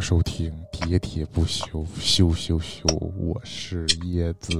[0.00, 2.86] 收听《喋喋不休，休休休》，
[3.18, 4.50] 我是椰子。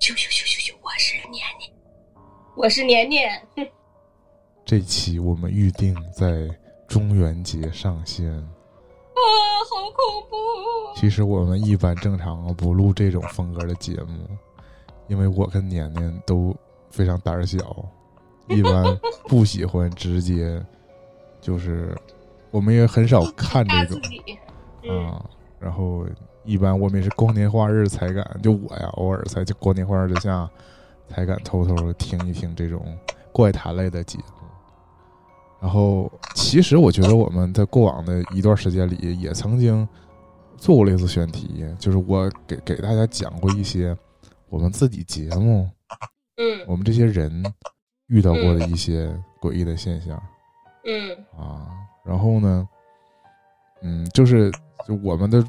[0.00, 0.74] 休休休休休！
[0.82, 1.70] 我是年年，
[2.56, 3.46] 我是年年。
[4.66, 6.48] 这期我们预定在
[6.88, 8.28] 中元节上线。
[8.28, 9.22] 啊，
[9.70, 10.36] 好恐怖！
[10.96, 14.26] 其实我们一般正常不录这种风格的节目，
[15.06, 16.54] 因为我跟年年都
[16.90, 17.88] 非常胆儿小，
[18.48, 18.98] 一般
[19.28, 20.60] 不喜欢直接，
[21.40, 21.96] 就是
[22.52, 24.00] 我们也很少看这种
[24.88, 25.24] 啊。
[25.58, 26.06] 然后
[26.44, 30.48] 一般我们也是光天化日才敢，就我呀，偶尔才就光天化日之下
[31.08, 32.84] 才敢偷偷听一听这种
[33.32, 34.24] 怪谈类的节目。
[35.60, 39.88] 然后，其实我觉得我们在过往的一段时间里，也曾经
[40.56, 43.96] 做过类似选题，就是我给给大家讲过一些
[44.48, 45.70] 我们自己节目，
[46.38, 47.44] 嗯我们这些人
[48.08, 50.20] 遇到过的一些诡异的现象
[50.84, 51.70] 嗯啊。
[52.04, 52.68] 然后呢，
[53.82, 54.50] 嗯，就是
[54.86, 55.44] 就我们的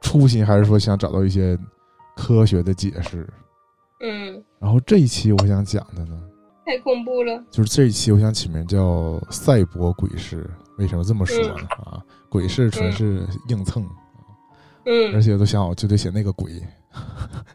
[0.00, 1.58] 初心还是说想找到一些
[2.16, 3.28] 科学的解释。
[4.00, 6.20] 嗯，然后这一期我想讲的呢，
[6.64, 7.42] 太恐怖了。
[7.50, 10.48] 就是这一期我想起名叫“赛博鬼市”。
[10.78, 11.66] 为什么这么说呢？
[11.84, 13.82] 啊，鬼市纯是硬蹭，
[14.86, 16.62] 嗯而嗯且都想好就得写那个鬼，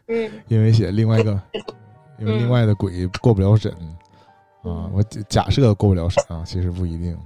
[0.08, 1.40] 嗯 因为写另外一个，
[2.20, 3.96] 因为另外的鬼过不了审啊。
[4.66, 7.16] 嗯我假假设过不了审啊，其实不一定。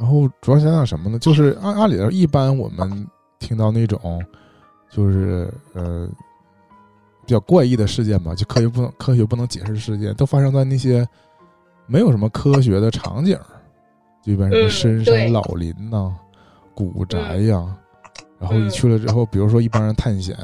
[0.00, 1.18] 然后主要想想什么呢？
[1.18, 3.06] 就是按按理来说，一般我们
[3.38, 4.18] 听到那种
[4.90, 6.08] 就是呃
[7.26, 11.06] 比较怪异的事件吧，就科学不能科学不能解释的事件，都发生在那些
[11.86, 13.44] 没有什么科学的场景儿，
[14.24, 16.16] 就一般什么嗯深山老林呐、
[16.74, 17.76] 古宅呀、
[18.38, 20.34] 然后你去了之后，比如说一帮人探险，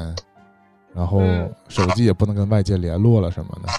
[0.93, 1.51] 然后嗯。
[1.67, 3.69] 手机也不能跟外界联络了什么的，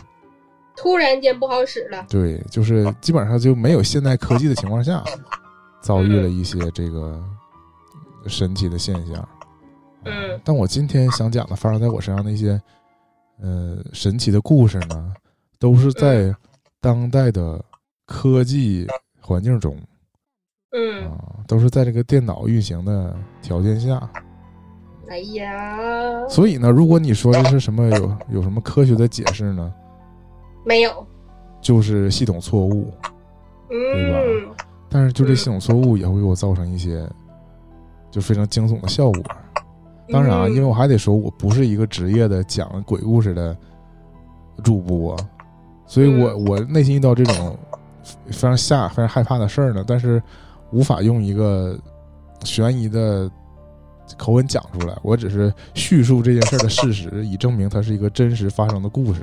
[0.77, 2.05] 突然间不好使了。
[2.09, 5.03] 对，就是基本上就没有现代科技的情况下，
[5.81, 7.23] 遭遇了一些这个
[8.27, 9.29] 神奇的现象。
[10.05, 12.61] 嗯但我今天想讲的发生在我身上那些，
[13.41, 15.13] 呃，神奇的故事呢，
[15.59, 16.35] 都是在
[16.81, 17.63] 当代的
[18.07, 18.87] 科技
[19.21, 19.77] 环境中
[20.71, 24.09] 嗯，啊，都是在这个电脑运行的条件下。
[25.09, 29.75] 哎呀，所以呢，如果你说的是什么有有什么科学的解释呢，
[30.65, 31.07] 没有。
[31.61, 32.93] 就是系统错误。
[33.71, 34.49] 嗯
[34.91, 37.07] 但是就这系统错误也会给我造成一些
[38.11, 39.23] 就非常惊悚的效果。
[40.11, 43.55] 当然啊，嗯因为我还得说，我不是一个职业的讲鬼故事的
[44.63, 45.15] 主播，
[45.87, 47.59] 所以我嗯我内心遇到这种
[48.27, 50.23] 非常吓、非常害怕的事儿呢，但是
[50.71, 51.79] 无法用一个
[52.45, 53.31] 悬疑的
[54.17, 54.97] 口吻讲出来。
[55.03, 59.23] 我只是叙述这件事儿的事实，以证明它是一个真实发生的故事，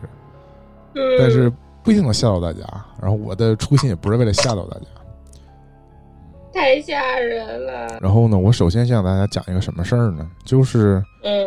[0.94, 2.60] 嗯，但是不一定能吓到大家。
[3.02, 4.86] 然后我的初心也不是为了吓到大家。
[6.56, 8.00] 太吓人了。
[8.02, 10.32] 然后呢，我首先向大家讲一个什么事儿呢？
[10.46, 11.46] 就是嗯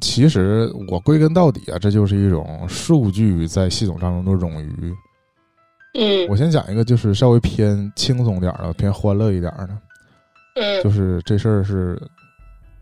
[0.00, 4.94] 其实我归根到底啊，这就是一种数据在系统当中的冗余。
[5.94, 9.78] 嗯我先讲一个，就是稍微偏轻松点儿的、偏欢乐一点儿的，
[10.56, 12.00] 嗯就是这事儿是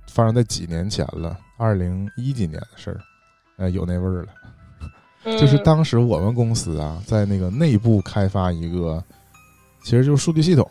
[0.09, 2.99] 发生在几年前了，二零一几年的事儿，
[3.59, 4.29] 呃，有那味儿了。
[5.25, 9.03] 嗯，就是当时我们公司啊，在那个内部开发一个，
[9.85, 10.69] 其实就是数据系统。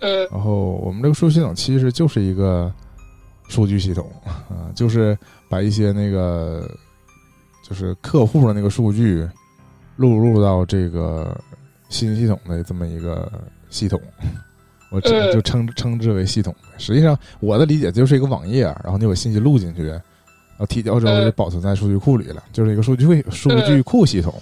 [0.00, 2.72] 嗯然后我们这个数据系统其实就是一个
[3.48, 5.16] 数据系统啊，就是
[5.48, 6.70] 把一些那个
[7.68, 9.28] 就是客户的那个数据
[9.96, 11.38] 录入到这个
[11.88, 13.30] 新系统的这么一个
[13.68, 14.00] 系统，
[14.90, 16.54] 我只嗯就称称之为系统。
[16.78, 20.02] 实际上我的理解就是一个网页，然后你把信息录进去，然
[20.58, 24.32] 后提交之后就嗯保存在数据库里了，就是一个数据会数据库系统。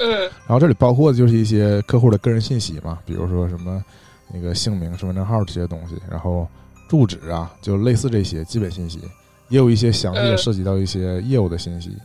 [0.00, 0.10] 嗯
[0.46, 3.84] 然后这里包括的就是一些客户的个人信息嘛，比如说什么
[4.32, 6.46] 那个姓名、身份证号这些东西，然后
[6.88, 9.00] 住址啊，就类似这些基本信息，
[9.48, 11.96] 也有一些详细的涉及到一些业务的信息。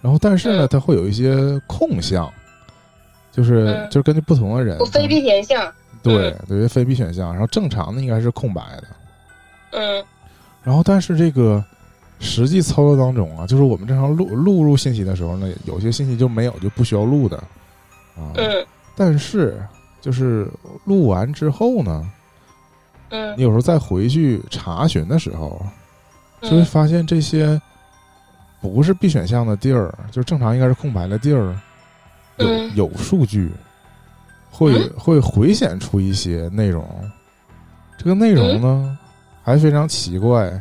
[0.00, 2.32] 然后但是呢，它会有一些空项，
[3.30, 5.72] 就是就是根据不同的人，非必选项。
[6.02, 8.84] 对对于非必选项，然后正常的应该是空白的。
[9.72, 10.04] 嗯
[10.62, 11.62] 然后但是这个
[12.18, 17.36] 实际操作当中啊，就是我们正常录录入信息的时候呢，有些信息就没有就不需要录的
[18.16, 18.32] 啊。
[18.36, 18.66] 嗯
[18.96, 19.62] 但是
[20.00, 20.48] 就是
[20.84, 22.10] 录完之后呢，
[23.10, 23.34] 嗯。
[23.36, 25.60] 你有时候再回去查询的时候，
[26.42, 27.60] 就会嗯发现这些
[28.60, 31.54] 不是 B 选项的地儿，就正常应该是空白的地儿，
[32.38, 32.76] 有嗯。
[32.76, 33.50] 有数据，
[34.50, 34.90] 会嗯。
[34.98, 36.86] 会回显出一些内容。
[37.98, 38.98] 这个内容呢，
[39.42, 40.60] 还非常奇怪，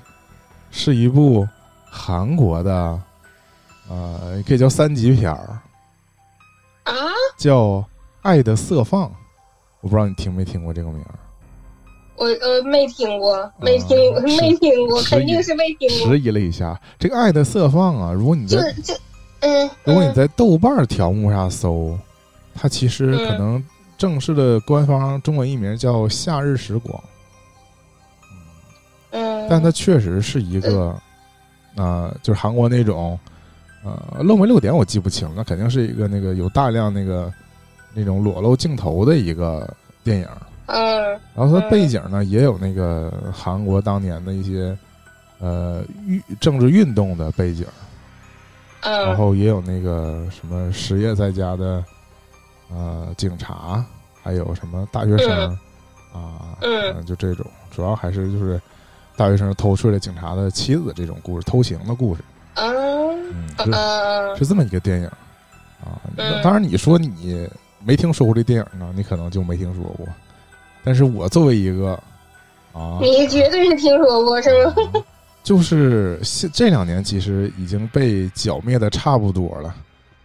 [0.71, 1.47] 是一部
[1.89, 3.01] 韩国的，
[3.87, 5.57] 呃，可以叫三级片儿，
[6.83, 6.93] 啊，
[7.37, 7.63] 叫
[8.21, 9.09] 《爱的色放》，
[9.81, 11.15] 我不知道你听没听过这个名儿。
[12.15, 16.09] 我呃没听过，没听嗯没听过，肯定是没听过。
[16.09, 16.79] 迟疑了一下。
[16.97, 18.99] 这个《爱的色放》啊，如果你在就就
[19.39, 21.97] 嗯，如果你嗯在豆瓣条目上搜，
[22.53, 23.65] 它其实可嗯能
[23.97, 26.93] 正式的官方中文译名叫《夏日时光》，
[29.11, 30.93] 嗯，但它确实是一个，
[31.77, 33.17] 呃，就是韩国那种，
[33.85, 37.31] 呃，露没露点我记不清，那肯定是一个那个有大量那个
[37.93, 39.71] 那种裸露镜头的一个
[40.03, 40.27] 电影。
[40.67, 41.19] 嗯。
[41.35, 44.77] 然后它嗯背景呢也有那个韩国当年的一些
[45.39, 47.65] 呃运政治运动的背景，
[48.81, 51.83] 然嗯后也有那个什么失业在家的
[52.69, 53.83] 呃警察，
[54.21, 55.49] 还有什么大学生、
[56.13, 56.93] 啊，嗯。
[56.93, 58.61] 呃就这种，主要还是就是
[59.15, 62.23] 大学生偷睡了警察的妻子这种故事，偷情的故事，
[62.55, 63.49] 嗯。
[63.57, 65.07] 嗯，是这么一个电影。
[65.83, 65.97] 啊。
[66.17, 66.41] 嗯。
[66.43, 67.49] 当然你说你
[67.83, 70.05] 没听说过这电影呢，你可能就没听说过，
[70.83, 71.91] 但是我作为一个
[72.73, 74.75] 啊，你绝对是听说过是吗？
[75.43, 79.73] 就是现这两年其实已经被剿灭的差不多了，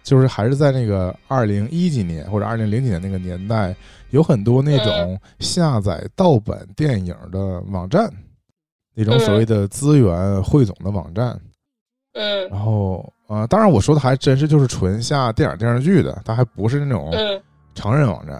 [0.02, 3.74] 就是还是在那个二零一几年或者二零零几年那个年代，
[4.10, 8.12] 有很多那种下载盗版电影的网站，
[8.94, 11.28] 那种所谓的资源汇总的网站。
[11.28, 11.40] 嗯
[12.50, 17.40] 然后啊、呃当然我说的还真是就是纯下电影电视剧的，它还不是那种嗯
[17.74, 18.36] 成人网站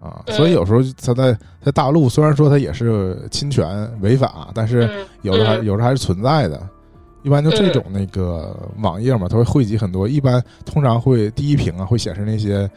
[0.00, 0.22] 啊。
[0.26, 4.86] 嗯所以有时候它在在大陆虽然说它也是侵权违法，但是。
[4.86, 6.60] 嗯，有的还嗯有的还是存在的。
[7.22, 12.68] 一般就这种那个网页嘛，它会汇集很多，一般通常会第一屏啊会显示那些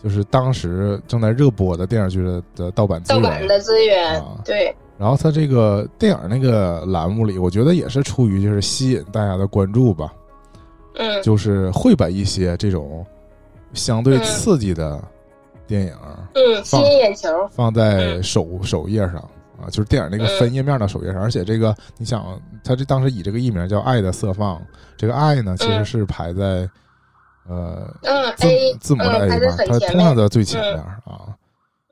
[0.00, 3.20] 就是当时正在热播的电视剧的的盗版资源。
[3.20, 4.72] 盗版的资源啊，对，
[5.02, 10.12] 然后他这个电影那个栏目里，我觉得也是出于就是吸引大家的关注吧，
[10.94, 11.20] 嗯。
[11.24, 13.04] 就是会把一些这种
[13.74, 15.02] 相对嗯刺激的
[15.66, 15.92] 电影
[16.34, 18.22] 嗯，吸引眼球，放在嗯。
[18.22, 19.16] 首首页上
[19.60, 24.56] 啊，就是电影那个嗯分页面的首页上，而且这个你想，他这当时以这个艺名叫《爱的色放》，
[24.96, 26.70] 这个“爱”呢其实嗯是排在
[27.48, 28.46] 呃嗯字
[28.80, 31.34] 字母的嗯 A 排在嘛，它通常在最前面啊。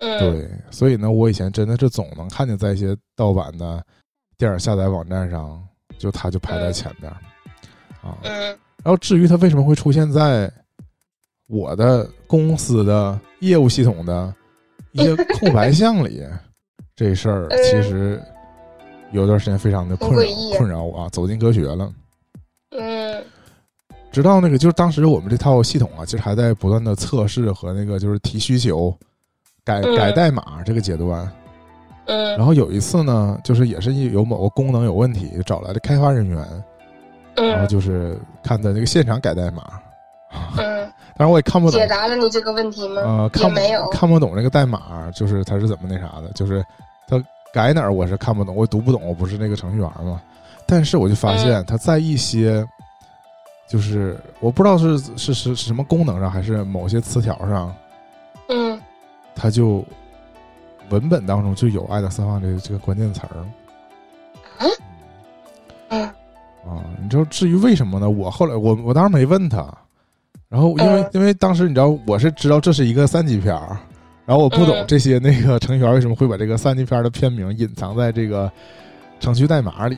[0.00, 3.84] 嗯，对，所以呢，我以前真的是总能看见在一些盗版的
[4.36, 5.62] 电影下载网站上，
[5.98, 7.10] 就它就排在嗯前面。
[8.02, 8.18] 啊。
[8.22, 8.58] 嗯。
[8.82, 10.50] 然后至于它为什么会出现在
[11.46, 14.34] 我的公司的业务系统的
[14.92, 16.22] 一些空白项里，
[16.96, 17.62] 这事儿 嗯。
[17.62, 18.22] 其实
[19.12, 20.22] 有段时间非常的困扰
[20.56, 21.92] 困扰我啊，走进科学了。
[22.70, 23.22] 嗯。
[24.10, 28.96] 直到那个就是当时我们这套系统啊，其实还在不断的测试和那个就是提需求、
[29.64, 31.30] 改嗯改代码这个阶段。
[32.06, 36.36] 嗯然后有一次呢，就是也是有某个功能有问题，找来的开发人员，
[37.36, 39.62] 然后嗯就是看他那个现场改代码。
[40.56, 40.84] 嗯，
[41.16, 43.02] 当然我也看不懂解，答了你这个问题吗？
[43.02, 46.64] 呃，也看不没有，看不懂这个代码，就是他是怎么那啥的，就是
[47.06, 47.22] 他
[47.52, 50.20] 改哪儿我是看不懂，我读不懂，我不是那个程序员嘛。
[50.66, 52.66] 但是我就发嗯现他在一些，
[53.68, 57.74] 就是我不知道是是是是什么功能上，还是某些词条上，
[58.48, 58.79] 嗯
[59.40, 59.82] 它就
[60.90, 64.68] 文本当中就有“爱的释放”这个这个关键词儿。
[65.88, 66.02] 嗯
[66.68, 68.10] 啊，你知道至于为什么呢？
[68.10, 69.66] 我后来我我当时没问他，
[70.50, 73.78] 然后因为、嗯因为当时你知道我是知道这是一个三级片儿，
[74.26, 78.52] 然后我不懂嗯这些那个程序员为什么会把这个三级片儿的片名隐藏在这个
[79.20, 79.96] 程序代码里。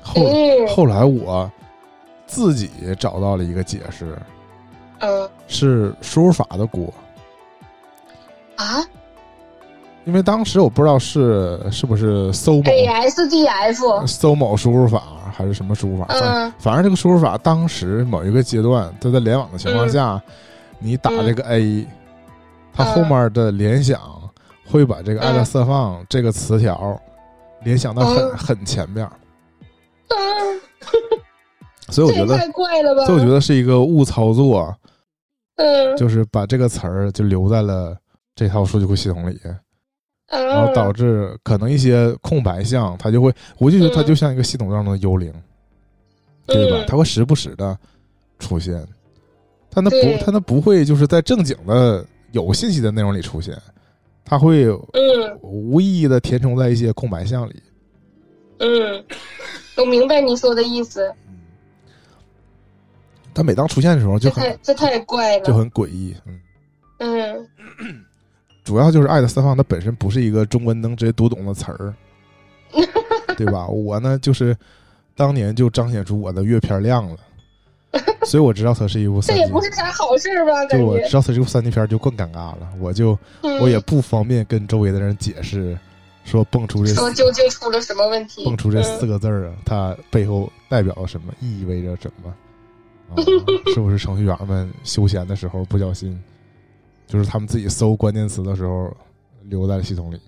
[0.00, 1.50] 后、嗯后来我
[2.24, 4.16] 自己找到了一个解释，
[5.00, 6.94] 嗯是输入法的锅。
[8.62, 8.84] 啊？
[10.04, 15.00] 因为当时我不知道是是不是搜某，A S D F，搜某输入法
[15.32, 16.52] 还是什么输入法，反嗯。
[16.58, 20.20] 反正这个输入法当时某一个阶段，它在联网的情况下，
[20.80, 21.86] 你打这个 A，、
[22.72, 24.00] 它后面的联想
[24.66, 27.00] 会把这个“爱的释放”这个词条
[27.62, 28.36] 联想到很、嗯。
[28.36, 29.08] 很前面，
[30.08, 30.60] 嗯，
[31.90, 33.04] 所以我觉得，太怪了吧？
[33.06, 34.74] 所以我觉得是一个误操作，
[35.58, 37.96] 嗯，就是把这个词儿就留在了
[38.42, 39.38] 这套数据库系统里，
[40.28, 45.32] 然然后导致可能一些空白项，它就会，我就觉得它嗯就像一个系统当中的幽灵。
[46.44, 46.84] 对吧？
[46.88, 47.78] 它会时不时的
[48.40, 48.74] 出现，
[49.70, 53.56] 它那不对，它那不会就是在正经的有信息的内容里出现，
[54.24, 57.62] 它会嗯无意义的填充在一些空白项里。
[58.58, 59.04] 嗯，
[59.76, 61.14] 我明白你说的意思，
[63.32, 66.14] 但每当出现的时候就很这太怪了，就很诡异。
[66.26, 66.40] 嗯，
[66.98, 67.48] 嗯
[68.64, 71.94] 主要就是“爱的三方”，它本身不是一个中文能直接读懂的词儿，
[73.36, 73.66] 对吧？
[73.66, 74.56] 我呢，就是
[75.16, 77.16] 当年就彰显出我的阅片量了，
[78.24, 79.60] 所以我知道它是一部三这也不。
[79.62, 80.64] 是啥好事吧？
[80.66, 82.68] 就我知道它是一部三 D 片，就更尴尬了。
[82.80, 85.78] 我就嗯我也不方便跟周围的人解释
[86.24, 88.44] 说蹦出这说究竟出了什么问题？
[88.44, 92.32] 蹦出这四个字儿啊，它背后代表了什么，意味着什么？
[93.10, 93.20] 啊，
[93.74, 96.18] 是不是程序员们休闲的时候不小心，
[97.06, 98.94] 就是他们自己搜关键词的时候
[99.42, 100.18] 留在了系统里？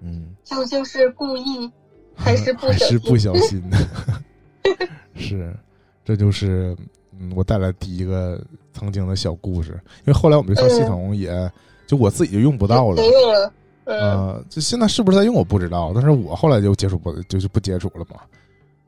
[0.00, 1.70] 嗯，究竟是故意
[2.14, 2.88] 还是不还小心？
[2.88, 3.62] 是不小心？
[5.14, 5.54] 是，
[6.04, 6.76] 这就是
[7.18, 9.72] 嗯，我带来第一个曾经的小故事。
[10.00, 11.50] 因为后来我们这套系统也，
[11.86, 13.06] 就我自己就用不到了没。
[13.08, 13.52] 用了。
[13.84, 18.20] 嗯呃，这现在是不是在用我不知道，但是我后来就接触不就是不接触了嘛。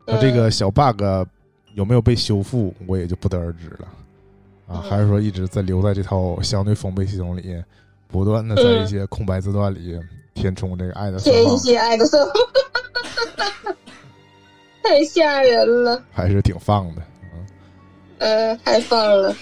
[0.07, 1.03] 那这个小 bug
[1.75, 3.89] 有没有被修复，我也就不得而知了。
[4.67, 7.63] 啊，嗯还是说一直在留在这套相对封闭系统里，
[8.09, 9.99] 不断的在一些空白字段里
[10.35, 12.31] 填充这个爱的填一些爱的色，
[14.83, 16.03] 太吓人了。
[16.13, 17.03] 还是挺放的。
[17.33, 17.47] 嗯，
[18.19, 19.35] 嗯，太放了。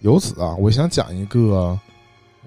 [0.00, 1.78] 由此啊，我想讲一个，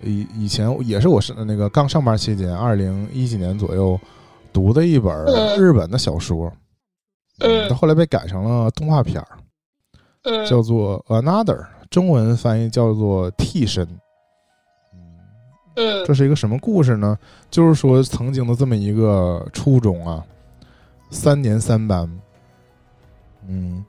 [0.01, 3.99] 以以前也是我是那个刚上班期间，二零一几年左右
[4.53, 6.51] 读的一本嗯日本的小说，
[7.39, 9.27] 嗯它后来被改成了动画片儿，
[10.23, 11.57] 嗯叫做《Another》，
[11.89, 13.85] 中文翻译叫做《替身》。
[14.93, 14.99] 嗯，
[15.75, 17.17] 嗯这是一个什么故事呢？
[17.49, 20.23] 就是说，曾经的这么一个初中啊，
[21.09, 22.09] 三年三班，
[23.47, 23.83] 嗯，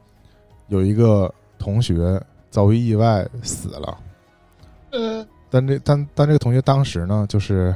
[0.68, 2.20] 有一个同学
[2.50, 3.98] 遭遇意外死了。
[4.92, 7.74] 嗯但这但但这个同学当时呢，就是，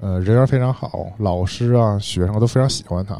[0.00, 3.18] 呃，人缘非常好，老师啊、学生都非常喜欢他。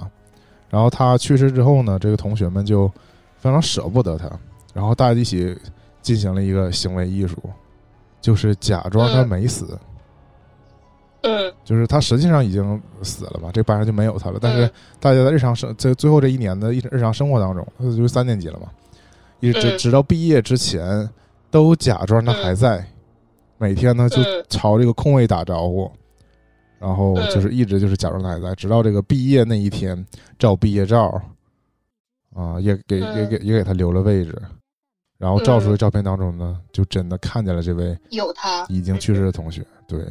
[0.70, 2.88] 然后他去世之后呢，这个同学们就
[3.44, 4.26] 非常舍不得他，
[4.72, 5.54] 然后大家一起
[6.00, 7.36] 进行了一个行为艺术，
[8.18, 9.78] 就是假装他没死，
[11.20, 11.52] 嗯。
[11.62, 14.38] 就是他实际上已经死了嘛，这班上就没有他了。
[14.40, 14.70] 但是嗯。
[14.98, 18.68] 大家在日常生在最后这一年的日日常生活当中，他就是三年级了嘛，
[19.40, 21.06] 一直直到毕业之前，
[21.50, 22.82] 都假装他还在，
[23.58, 24.42] 每天呢就嗯。
[24.48, 25.92] 朝这个空位打招呼，
[26.78, 27.30] 然后嗯。
[27.30, 30.02] 就是一直就是假装他还在，直到这个毕业那一天
[30.38, 31.20] 照毕业照，
[32.35, 33.29] 啊，也给也嗯。
[33.29, 34.37] 给也给他留了位置，
[35.19, 35.79] 然后照出的嗯。
[35.79, 38.67] 照片当中呢，就真的看见了这位有他。
[38.69, 40.05] 已经去世的同学，对。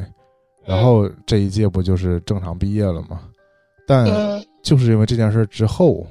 [0.65, 3.21] 然后这一届不就是正常毕业了吗？
[3.85, 4.45] 但嗯。
[4.61, 6.07] 就是因为这件事之后，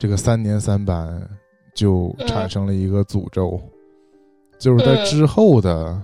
[0.00, 1.22] 这个三年三班
[1.72, 3.60] 就产生了一个诅咒，
[4.58, 5.04] 就是在嗯。
[5.04, 5.96] 之后的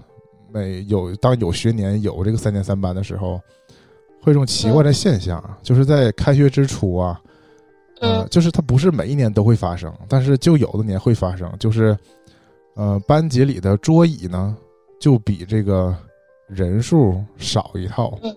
[0.53, 3.41] 每有当有学年有这个三年三班的时候，
[4.23, 7.21] 会有一种奇怪的现象，就是在开学之初啊，
[8.01, 8.29] 呃，嗯。
[8.31, 11.97] 就是它不是每一年都会发生，但是就有的年会发生，就是
[12.75, 14.57] 呃，班级里的桌椅呢
[14.99, 15.97] 就比这个
[16.49, 18.19] 人数少一套。
[18.23, 18.37] 嗯，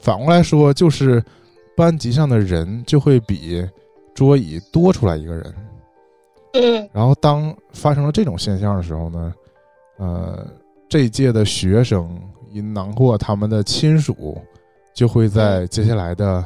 [0.00, 1.22] 反过来说就是
[1.76, 3.66] 班级上的人就会比
[4.14, 5.54] 桌椅多出来一个人。
[6.54, 6.88] 嗯。
[6.92, 9.34] 然后当发生了这种现象的时候呢，
[9.96, 10.46] 呃，
[10.88, 14.38] 这一届的学生因囊括他们的亲属，
[14.92, 16.44] 就会在接下来的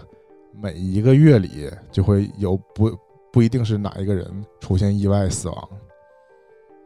[0.60, 2.90] 每一个月里，就会有不
[3.32, 4.26] 不一定是哪一个人
[4.60, 5.68] 出现意外死亡，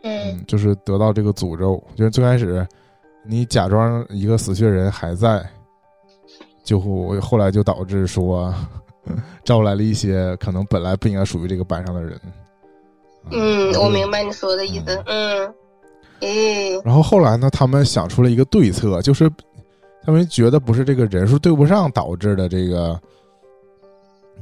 [0.03, 1.83] 嗯嗯，就是得到这个诅咒。
[1.95, 2.67] 就是最开始
[3.25, 5.45] 你假装一个死去的人还在，
[6.65, 8.53] 就会后来就导致说
[9.45, 12.12] 招来了一些可能本来不应该属于这个班上的人。
[12.15, 15.03] 啊嗯，我明白你说的意思。
[15.07, 15.55] 嗯，
[16.21, 19.31] 诶，然后后来呢，他们想出了一个对策，就是
[20.03, 22.99] 他们觉得不是这个人数对不上导致的这个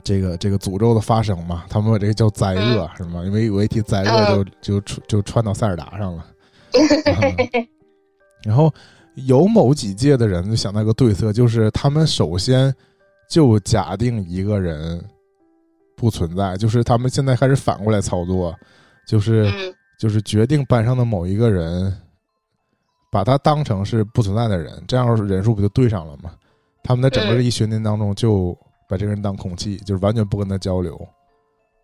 [0.03, 3.23] 这个这个诅咒的发生嘛，他们把这个叫灾厄，是吗？
[3.25, 6.27] 因为我一提灾厄就就就就串到塞尔达上了。
[6.73, 7.69] 嗯
[8.45, 8.73] 然后
[9.27, 12.75] 有某几届的人就想到一个对策，就是他们首先
[13.29, 15.05] 就假定一个人
[15.97, 18.55] 不存在，就是他们现在开始反过来操作，
[19.07, 19.51] 就是。
[19.51, 21.93] 嗯就是决定班上的某一个人，
[23.11, 26.31] 把他当成是不存在的人，这样人数不就对上了吗？
[26.85, 28.57] 他们在整个这一学年当中就
[28.89, 30.97] 把这个人当空气，就是完全不跟他交流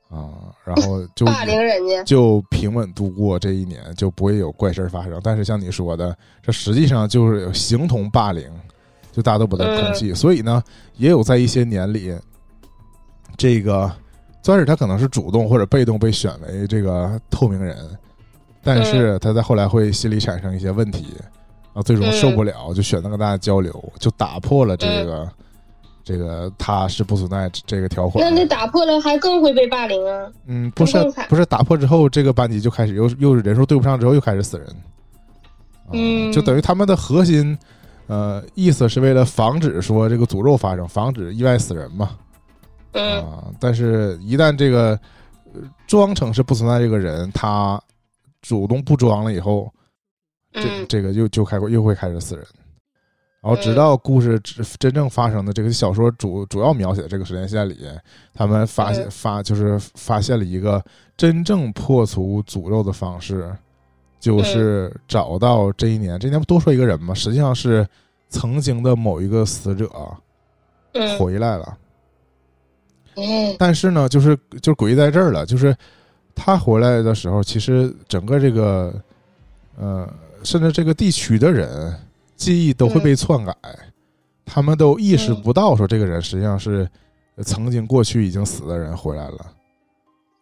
[0.09, 2.03] 啊，然后 就霸凌人家。
[2.05, 5.21] 就平稳度过这一年，就不会有怪事儿发生。
[5.23, 8.51] 但是像你说的，这实际上就是形同霸凌，
[9.13, 10.15] 就大家都把他空气。
[10.15, 10.63] 所以呢，
[10.97, 12.17] 也有在一些年里，
[13.37, 13.91] 这个
[14.43, 17.77] 最开始他可能是主动或者被动被选为这个透明人，
[18.63, 21.15] 但是他在后来会心里产生一些问题，
[21.75, 25.31] 啊，最终受不了，就选择跟大家交流，就打破了这个。
[26.05, 30.31] 这个他是不存在这个条款，那你打破了，还更会被霸凌啊！
[30.47, 30.99] 嗯，不是
[31.31, 36.31] 不是打破之后，这个班级就开始又又是人数对不上之后又开始死人，啊嗯。
[36.31, 37.57] 就等于他们的核心，
[38.07, 42.11] 呃，意思是为了防止说这个诅咒发生，防止意外死人嘛，
[42.93, 43.25] 嗯。
[43.25, 44.91] 啊，但是一旦这个
[45.55, 47.81] 呃装成是不存在这个人，他
[48.43, 49.73] 主动不装了以后，
[50.53, 50.87] 这嗯。
[50.87, 52.45] 这个又就开又会开始死人，
[53.45, 57.77] 然后直到故事真真正发生的这个小说主主要描写的这个时间线里，
[58.33, 60.83] 他们发现嗯发就是发现了一个
[61.15, 63.55] 真正破除诅咒的方式，
[64.19, 67.13] 就是找到这一年，这一年不多说一个人吗？
[67.13, 67.87] 实际上是
[68.31, 69.91] 曾经的某一个死者
[70.95, 71.79] 嗯回来了。
[73.17, 75.77] 嗯但是呢，就是就是诡异在这儿了，就是
[76.35, 78.95] 他回来的时候，其实整个这个
[79.77, 80.09] 呃，
[80.43, 81.95] 甚至这个地区的人
[82.37, 83.55] 记忆都会被篡改，
[84.45, 86.89] 他们都意识不到说这个人实际上是
[87.43, 89.47] 曾经过去已经死的人回来了，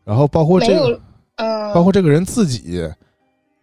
[0.05, 1.01] 然后包括这个，
[1.37, 2.91] 呃，包括这个人自己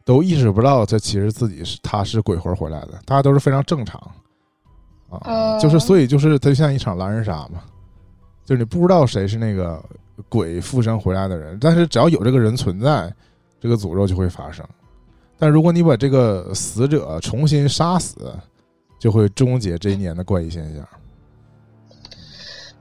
[0.06, 4.00] 都意识不到，这其实自己是他是鬼魂回来的，大家都是非常正常。
[5.10, 7.62] 啊，嗯就是所以就是它就像一场狼人杀嘛，
[8.46, 9.84] 就是你不知道谁是那个
[10.30, 13.12] 鬼附身回来的人，但是只要有这个人存在，
[13.60, 14.64] 这个诅咒就会发生。
[15.40, 18.32] 但如果你把这个死者重新杀死，
[19.00, 20.86] 就会终结这一年的怪异现象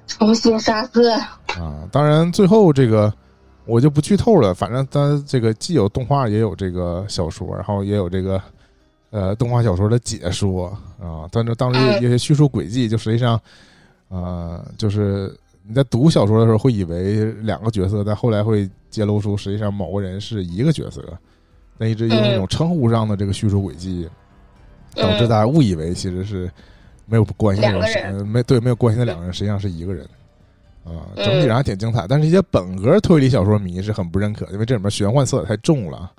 [0.07, 1.89] 重新杀死，啊！
[1.93, 3.13] 当然，最后这个
[3.67, 8.43] 我就不剧透了，反正它这个既有动画，也有这个小说，然后也有这个
[9.11, 10.67] 呃动画小说的解说
[11.01, 11.29] 啊。
[11.31, 13.41] 但是当时有一些叙述轨迹，就实际上
[14.09, 21.05] 呃，就是你在读小说的时候会以为两个角色，但后来会揭露出实际上某个人是一个角色，
[21.79, 24.09] 但一直用那种称呼上的这个叙述轨迹，
[24.95, 26.51] 导致大家误以为其实是
[27.07, 28.19] 没有关系的人。
[28.19, 30.05] 呃没对没有关系的两个人，实际上是一个人。
[30.85, 31.25] 啊，嗯。
[31.25, 36.11] 整体上还挺精彩，但是一些本格推理小说迷是很不认可，因为这里面玄幻色彩太重了，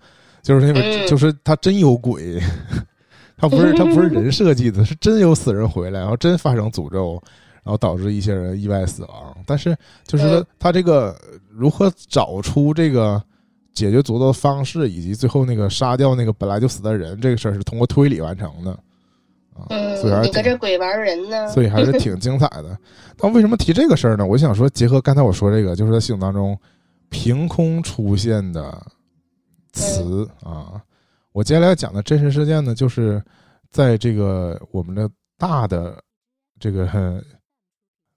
[0.42, 1.08] 就是因为嗯。
[1.08, 2.40] 就是他真有鬼，
[3.36, 7.22] 他不是他不是人设计的， 是真有死人回来，然后真发生诅咒，
[7.64, 9.36] 然后导致一些人意外死亡。
[9.46, 11.16] 但是就是他这个
[11.50, 13.22] 如何找出这个
[13.80, 18.72] 解决诅咒的方式，以及最后那个杀掉那个本来就死的人这个事儿，是通过推理完成的
[19.56, 19.66] 啊，
[19.96, 21.48] 所以还嗯，是你搁这鬼玩人呢？
[21.54, 22.78] 所以还是挺精彩的。
[23.18, 24.26] 但为什么提这个事儿呢？
[24.26, 26.60] 我想说，结合刚才我说这个，就是在系统当中
[27.10, 28.86] 凭空出现的
[29.72, 30.82] 词啊。
[31.32, 33.24] 我接下来要讲的真实事件呢，就是
[33.70, 36.02] 在这个我们的大的
[36.60, 36.86] 这个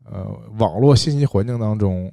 [0.04, 0.26] 呃
[0.58, 2.12] 网络信息环境当中，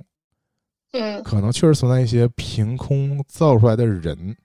[0.91, 4.35] 嗯可能确实存在一些凭空造出来的人。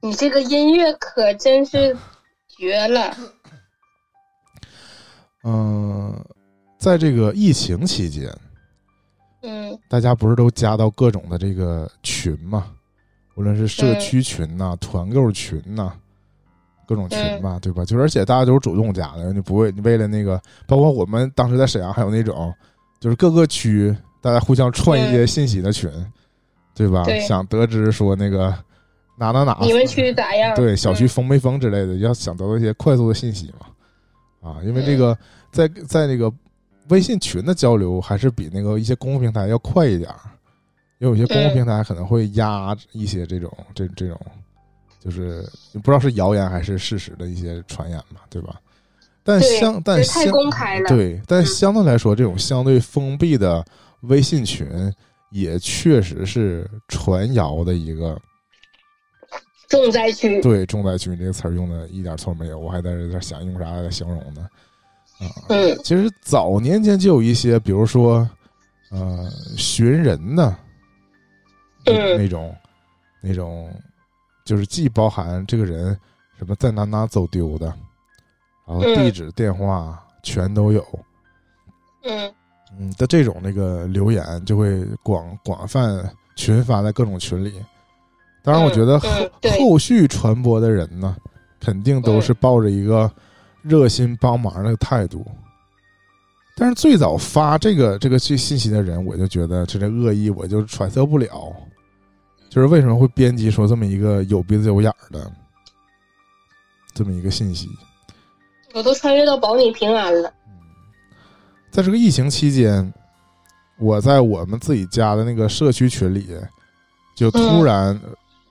[0.00, 1.96] 你这个音乐可真是
[2.48, 3.16] 绝了。
[5.44, 6.24] 嗯、
[6.78, 8.32] 在这个疫情期间，
[9.42, 12.72] 嗯大家不是都加到各种的这个群嘛？
[13.36, 15.92] 无论是社区群呐、团购群呐、
[16.86, 17.84] 各种群吧，对吧？
[17.84, 22.52] 就是而且大家都是主动加的，你不会，你为了那个，包括我们当时在沈阳还有那种，
[23.00, 25.90] 就是各个区大家互相串一些信息的群，
[26.74, 27.04] 对吧？
[27.04, 28.52] 对想得知说那个
[29.16, 30.54] 哪哪哪，你们区咋样？
[30.54, 33.66] 对小区嗯封没封之类的，要想得到一些快速的信息嘛。
[34.40, 35.16] 啊，因为这个
[35.50, 36.32] 在在那个
[36.88, 40.20] 微信群的交流还是比那个一些公共平台要快一点儿，
[40.98, 44.18] 因为有些公共嗯平台可能会压一些这种这这种，
[45.00, 48.60] 就是不知道是谣言还是事实的一些传言嘛，对吧？
[49.28, 53.62] 但相但相公开了对，但嗯相对来说，这种相对封闭的
[54.00, 54.66] 微信群
[55.30, 58.18] 也确实是传谣的一个
[59.68, 60.40] 重灾区。
[60.40, 64.48] 对，重灾区这个词儿用的一点错没有，我还在这想用啥来形容呢？
[65.20, 68.26] 啊，嗯其实早年间就有一些，比如说，
[68.90, 70.56] 呃，寻人的
[71.84, 72.56] 嗯那种
[73.20, 73.70] 那种，
[74.46, 75.94] 就是既包含这个人
[76.38, 77.70] 什么在哪哪走丢的，
[78.68, 80.84] 然后嗯地址、电话全都有，
[82.04, 82.30] 嗯
[82.78, 85.98] 嗯的这种那个留言就会广广泛
[86.36, 87.54] 群发在各种群里。
[88.42, 89.08] 当然，我觉得后、
[89.58, 91.16] 后续传播的人呢，
[91.58, 93.10] 肯定都是抱着一个
[93.62, 95.26] 热心帮忙的态度。
[96.56, 101.54] 但是最早发这个这个信信息的人，我就觉得这这恶意，我就揣测不了，
[102.48, 105.30] 就是为什么会编辑出这么一个有鼻子有眼儿的
[106.94, 107.68] 这么一个信息。
[108.74, 110.32] 我都穿越到保你平安了。
[111.70, 112.92] 在这个疫情期间，
[113.78, 116.36] 我在我们自己家的那个社区群里，
[117.14, 117.98] 就突然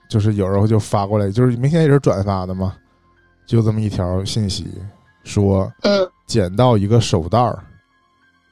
[0.08, 2.74] 就是有人就发过来，就是明显也是转发的嘛，
[3.46, 4.66] 就这么一条信息，
[5.24, 6.08] 说嗯。
[6.26, 7.58] 捡到一个手袋儿，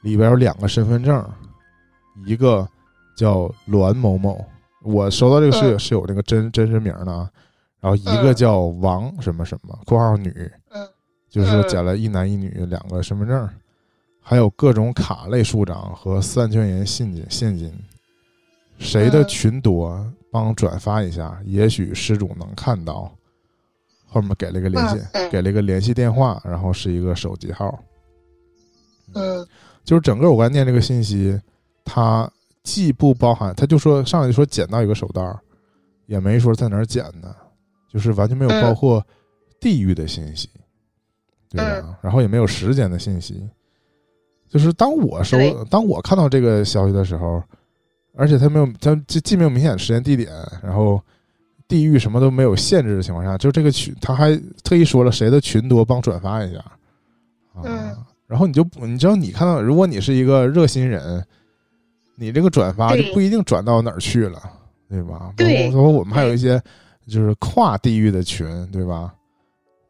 [0.01, 1.23] 里边有两个身份证，
[2.25, 2.67] 一个
[3.15, 4.43] 叫栾某某，
[4.81, 7.29] 我收到这个是是有那个真真实名的啊，
[7.79, 8.35] 然后一个嗯。
[8.35, 10.29] 叫王什么什么（括号女），
[10.66, 10.66] 嗯
[11.29, 13.49] 就是捡了一男一女两个身份证，
[14.21, 17.73] 还有各种卡类数张和三千元现金现金。
[18.79, 23.11] 谁的嗯群多，帮转发一下，也许失主能看到。
[24.09, 27.77] 后面给了一个联系，嗯给了一个联系电话，然后是一个手机号。
[29.13, 29.45] 嗯
[29.83, 31.39] 就是整个我刚才念这个信息，
[31.83, 32.29] 它
[32.63, 35.39] 既不包含，他就说上来就说捡到一个手袋儿，
[36.05, 37.35] 也没说在哪儿捡的，
[37.91, 39.05] 就是完全没有嗯包括
[39.59, 40.49] 地域的信息，
[41.49, 41.81] 对吧？
[41.83, 43.47] 嗯然后也没有时间的信息。
[44.49, 47.43] 就是当我收当我看到这个消息的时候，
[48.15, 50.31] 而且它没有它既既没有明显的时间地点，
[50.63, 51.01] 然后
[51.67, 56.59] 地域什么都没有限制的情况下，就这个群他还特意说了谁的群多帮转发一下
[57.53, 57.61] 啊。
[57.63, 61.25] 嗯然后你就你知道你看到，如果你是一个热心人，
[62.15, 64.41] 你这个转发就不一定转到哪儿去了，
[64.89, 65.33] 对吧？
[65.37, 66.61] 对包括我们还有一些
[67.07, 69.13] 就是跨地域的群，对吧？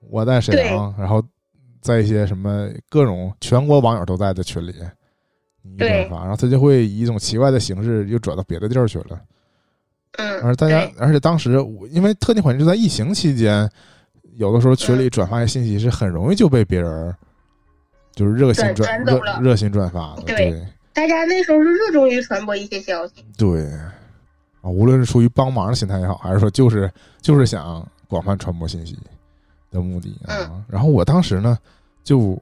[0.09, 1.23] 我在沈阳，然后
[1.81, 4.73] 在一些什么各种全国网友都在的群里，
[5.61, 6.09] 你一转对。
[6.09, 9.19] 发，然后他就会以一种奇怪的形式又转到别的地儿去了。
[10.17, 13.69] 嗯，而大家，而且当时我因为特定环境就在疫情期间，
[14.35, 17.15] 有的时候群里转发的信息是很容易就被别人
[18.13, 19.39] 就是热心转走了。
[19.41, 20.35] 热心转发的，对。
[20.35, 20.67] 对。
[20.93, 23.23] 大家那时候是热衷于传播一些消息。
[23.37, 23.69] 对。
[24.61, 28.97] 啊，无论是出于帮忙的心态也好，还是说就是就是想广泛传播信息
[29.71, 30.35] 的目的啊。
[30.49, 31.57] 嗯然后我当时呢，
[32.03, 32.37] 就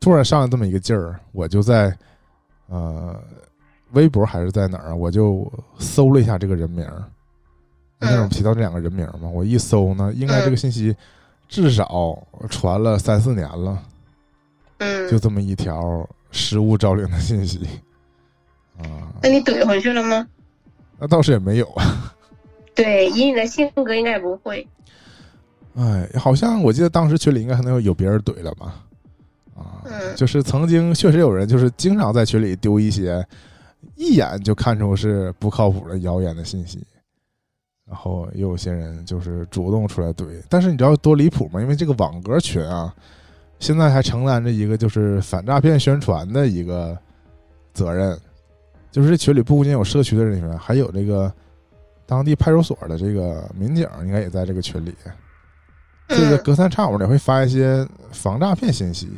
[0.00, 1.96] 突然上来这么一个劲儿，我就在
[2.66, 3.20] 呃
[3.92, 7.04] 微博还是在哪儿啊，我就搜了一下这个人名儿。
[7.98, 10.94] 那嗯种提到这两个人名儿嘛，我一搜呢，应该这个信息
[11.48, 12.18] 至少
[12.50, 13.80] 传了三四年了，
[14.78, 17.60] 嗯，就这么一条失物招领的信息
[18.78, 20.26] 啊，那你怼回去了吗？
[20.98, 22.12] 那倒是也没有啊。
[22.74, 24.66] 对，以你的性格应该不会。
[25.74, 28.84] 哎，好像我记得当时群里应该还能有有别人怼了吧？
[29.56, 33.26] 啊，嗯就是曾经确实有人就是经常在群里丢一些
[33.96, 36.84] 一眼就看出是不靠谱的谣言的信息，
[37.86, 40.26] 然后也有些人就是主动出来怼。
[40.48, 41.60] 但是你知道多离谱吗？
[41.60, 42.94] 因为这个网格群啊，
[43.58, 46.98] 现在还承担着一个就是反诈骗宣传的一个
[47.72, 48.18] 责任，
[48.90, 51.32] 就是这群里不仅有社区的人员，还有这个
[52.04, 54.94] 当地派出所的这个民警，应该也在这个群里。
[56.08, 59.08] 这个嗯，隔三差五的会发一些防诈骗信息，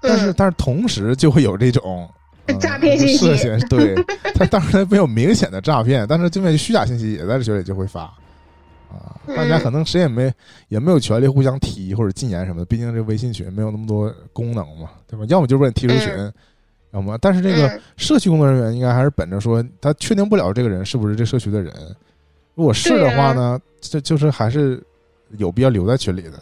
[0.00, 2.08] 但是嗯但是同时就会有这种、
[2.46, 3.16] 呃 诈骗信息。
[3.18, 3.94] 涉嫌对，
[4.34, 8.02] 他当然没有明显的诈骗，但是这边虚假信息也在这群里就会发。
[8.90, 9.34] 啊，嗯。
[9.36, 10.32] 大家可能谁也没
[10.68, 15.24] 也没有权利互相踢或者禁言什么的，毕竟这微信群没有那么多功能嘛，对吧？
[15.28, 16.32] 要么就把你踢出群，嗯。
[16.92, 17.80] 要么但是这个嗯。
[17.96, 21.72] 社区工作人员应该还是本着说他确定不了这个人是不是这社区的人，
[22.54, 24.82] 如果是的话呢，这就是还是
[25.38, 26.32] 有必要留在群里的。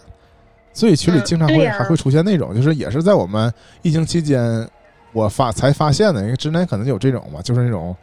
[0.73, 4.69] 所以群里嗯经常会、还会出现那种，就是也是在我们疫情期间
[5.13, 7.95] 我发才发现的，因为之前可能有这种嘛，就是那种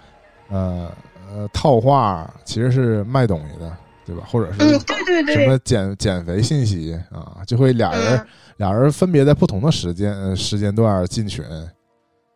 [0.50, 0.92] 呃
[1.32, 4.24] 呃套话其实是卖东西的，对吧？
[4.30, 8.28] 或者是嗯，对对对，什么减减肥信息啊，就会俩人、嗯。
[8.58, 11.46] 俩人分别在不同的时间呃时间段进群，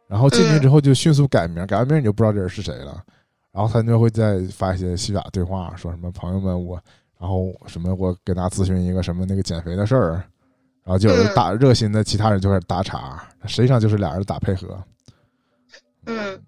[0.07, 0.61] 然后进群嗯。
[0.61, 3.03] 之后就迅速改名，改完名你就不知道这人是谁了，
[3.51, 6.79] 然后他就会再发一些虚假对话，说什么朋友们我，
[7.21, 10.13] 然后什么我给大家咨询一个什么那个减肥的事儿，
[10.84, 14.84] 然后就有人嗯打热心的其他人就开始打岔，实际上就是俩人打配合。
[16.07, 16.41] 嗯，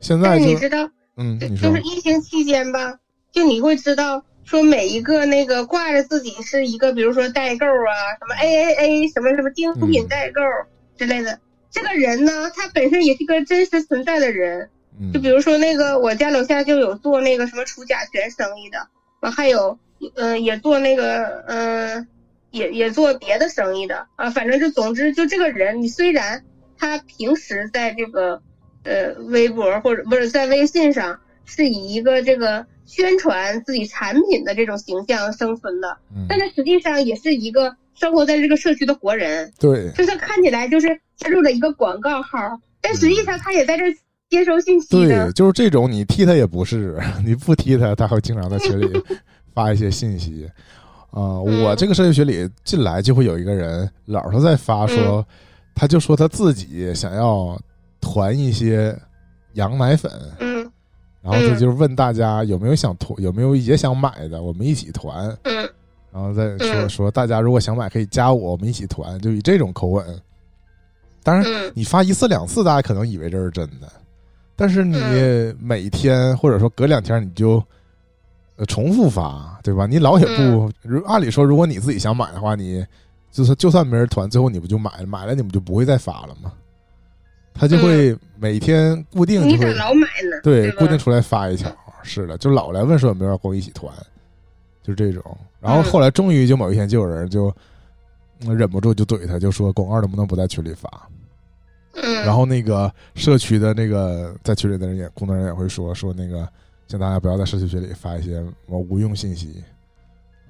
[0.00, 0.86] 现在你知道，
[1.16, 2.98] 嗯，就你说就是疫情期间吧，
[3.32, 10.42] 就你会知道说每一个那个挂着自己是一个，比如说代购啊，什么 A A A，什么什么精嗯品代购
[10.98, 11.40] 之类的，
[11.70, 14.68] 这个人呢，他本身也是个真实存在的人。
[15.00, 18.86] 嗯就比如说那个我家楼下就有做那个什么除甲醛生意的，
[19.20, 19.78] 完还有嗯、
[20.16, 22.06] 呃也做那个嗯、呃
[22.50, 26.44] 也也做别的生意的啊，反正就总之就这个人，你虽然
[26.78, 28.40] 他平时在这个
[28.84, 39.90] 呃微博或者不是在微信上是以一个这个宣传自己产品的这种形象生存的，嗯但他实际上也是一个生活在这个社区的活人，对。
[39.90, 42.38] 就是看起来就是加入了一个广告号，
[42.80, 43.84] 但实际上他也在这
[44.30, 48.92] 接收信息对，就是这种你踢他也不是，你不踢他，他会经常在群里
[49.54, 50.50] 发一些信息。
[51.10, 51.62] 啊、嗯。
[51.62, 55.24] 我这个社区群里进来就会有一个人老是在发说，
[55.74, 57.58] 他就说他自己想要
[58.00, 58.94] 团一些
[59.54, 60.70] 羊奶粉，嗯。
[61.22, 65.34] 然后他就是问大家有没有想团，有没有也想买的，我们一起团。
[65.44, 65.70] 嗯。
[66.12, 66.90] 然后再说嗯。
[66.90, 70.04] 说大家如果想买可以加我，我们一起团，就以这种口吻。
[71.22, 71.72] 当然，嗯。
[71.74, 73.90] 你发一次两次，大家可能以为这是真的，
[74.54, 75.56] 但是你嗯。
[75.60, 77.62] 每天或者说隔两天你就呃
[78.68, 79.86] 重复发，对吧？
[79.86, 82.84] 你老也不，嗯如按理说，如果你自己想买的话，你
[83.30, 85.06] 就是就算没人团，最后你不就买了？
[85.06, 86.52] 买了你不就不会再发了吗？
[87.52, 90.40] 他就会每天固定嗯你咋就会老买呢？
[90.42, 91.70] 对吧固定出来发一条，
[92.02, 93.92] 是的，就老来问说有没有人跟我一起团，
[94.82, 95.36] 就是这种。
[95.60, 97.54] 然后后来终于就某一天就有人就
[98.40, 100.88] 嗯忍不住就怼他，就说广告能不能不在群里发？
[101.94, 106.48] 嗯，然后那个社区的那个在群里的人也工作人员也会说说那个，
[106.86, 109.62] 请大家不要在社区群里发一些什么无用信息。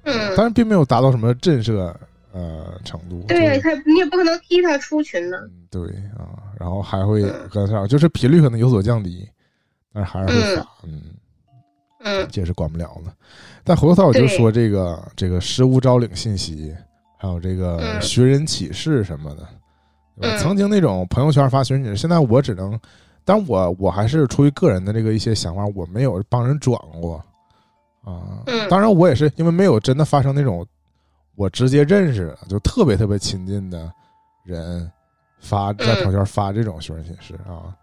[0.03, 1.93] 嗯，但是并没有达到什么震慑
[2.31, 3.23] 呃程度。
[3.27, 5.37] 对就是他你也不可能踢他出群呢。
[5.43, 9.27] 嗯，对啊，然后还会嗯跟上，就是频率可能有所降低，
[9.91, 11.01] 但是还是会发，嗯，
[12.03, 13.11] 嗯这也是管不了的。
[13.63, 16.71] 但回过头我就说这个这个失物招领信息，
[17.17, 19.47] 还有这个嗯寻人启事什么的，
[20.21, 22.79] 嗯曾经那种朋友圈发寻人启事，现在我只能，
[23.25, 27.17] 但我我还是出于个人的这个一些想法，我没有帮人转过
[28.03, 28.43] 啊。
[28.45, 30.65] 嗯当然，我也是因为没有真的发生那种
[31.35, 33.91] 我直接认识的，就特别特别亲近的
[34.43, 34.89] 人
[35.39, 37.75] 发在朋友圈发这种寻人启事啊。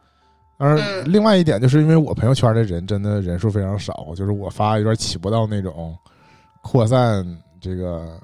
[0.59, 5.96] 当然，嗯另外一点就是因为我朋友圈的人真的人数非常少，就是我发有点起不到那种
[6.62, 7.26] 扩散
[7.61, 8.20] 这个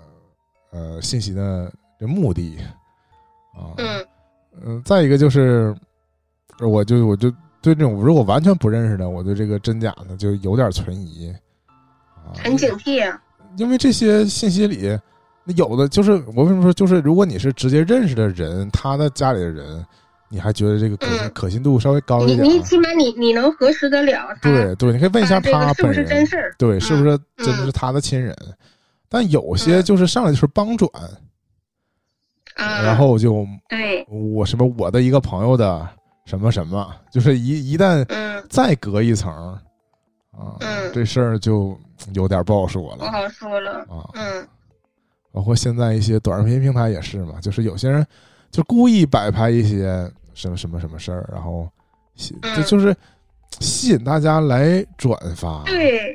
[0.70, 2.58] 呃信息的这目的
[3.54, 3.74] 啊。
[3.78, 4.06] 嗯
[4.60, 5.74] 嗯，再一个就是，
[6.60, 11.32] 我就我就对这种如果完全不认识的，我对这个真假呢就有点存疑
[11.66, 12.32] 啊。
[12.42, 13.20] 很警惕啊。
[13.56, 14.98] 因为这些信息里，
[15.44, 19.84] 那有的就是我为什么说，就是如果你是直接认识的人，他的家里的人，
[20.28, 22.42] 你还觉得这个可可信度稍微高一点啊。
[22.42, 26.54] 你起码你你能核实得了他对对，你可以问一下他是不是真，事儿？
[26.58, 28.36] 对，是不是嗯真的是他的亲人？
[29.08, 30.90] 但有些嗯就是上来就是帮转，
[32.54, 35.88] 啊，然后就对，我什么我的一个朋友的
[36.28, 39.32] 什么什么，就是一一旦嗯，再隔一层
[40.30, 41.74] 啊，嗯这事儿就
[42.12, 43.78] 有点不好说了不好说了。
[43.88, 44.10] 啊。
[44.12, 44.46] 嗯
[45.32, 48.04] 包括现在一些短视频平台也是嘛，就是有些人
[48.50, 51.66] 就故意摆拍一些什么什么什么事儿，然后
[52.14, 52.94] 吸嗯这就是
[53.60, 55.62] 吸引大家来转发。
[55.64, 56.14] 对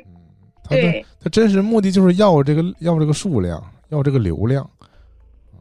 [0.70, 4.68] 嗯，他他真实目的就是要这个要这个数量，要这个流量。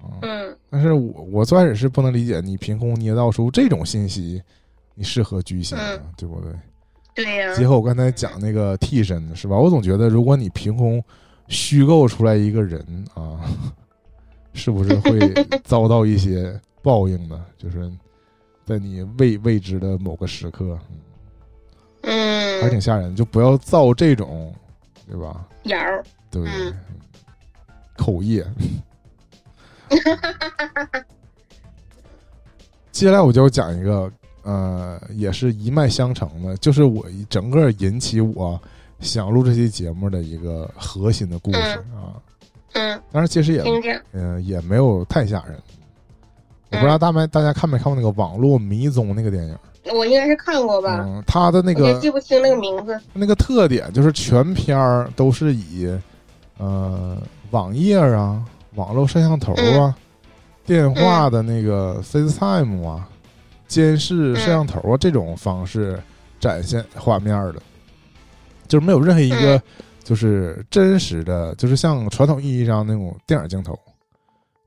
[0.03, 4.41] 啊，嗯但是我我最开始是不能理解你凭空捏造出这种信息，
[4.95, 6.51] 你适合居心啊，对不对？
[7.15, 7.53] 对呀。
[7.55, 9.55] 结合我刚才讲那个替身是吧？
[9.57, 11.03] 我总觉得，如果你凭空
[11.47, 12.79] 虚构出来一个人
[13.13, 13.39] 啊，
[14.53, 15.19] 是不是会
[15.63, 17.45] 遭到一些报应呢？
[17.57, 17.91] 就是
[18.65, 20.77] 在你未未知的某个时刻，
[22.01, 23.15] 嗯还挺嗯，吓人。
[23.15, 24.53] 就不要造这种，
[25.07, 25.45] 对吧？
[25.63, 26.73] 谣儿，对不对嗯？
[27.97, 28.45] 口业。
[32.91, 34.12] 接下来我就讲一个，
[34.43, 38.60] 呃，也是一脉相承的，就是我整个引起我
[38.99, 42.15] 想录这期节目的一个核心的故事啊。
[42.73, 43.63] 嗯，当然，其实也，
[44.13, 45.56] 嗯、也没有太吓人。
[46.71, 49.58] 我不知道大麦大家看没看过那个网络迷踪那个电影？
[49.93, 52.99] 我应该是看过吧，嗯，他的那个记不清那个名字。
[53.12, 55.88] 那个特点就是全片儿都是以
[56.58, 57.17] 呃
[57.51, 58.43] 网页啊、
[58.75, 59.95] 网络摄像头啊、
[60.65, 63.09] 电话的那个 FaceTime 啊、
[63.67, 66.01] 监视摄像头啊这种方式
[66.39, 67.62] 展现画面的，
[68.67, 69.62] 就是没有任何一个嗯。
[70.03, 73.73] 就是真实的，就是像传统意义上那种电影镜头，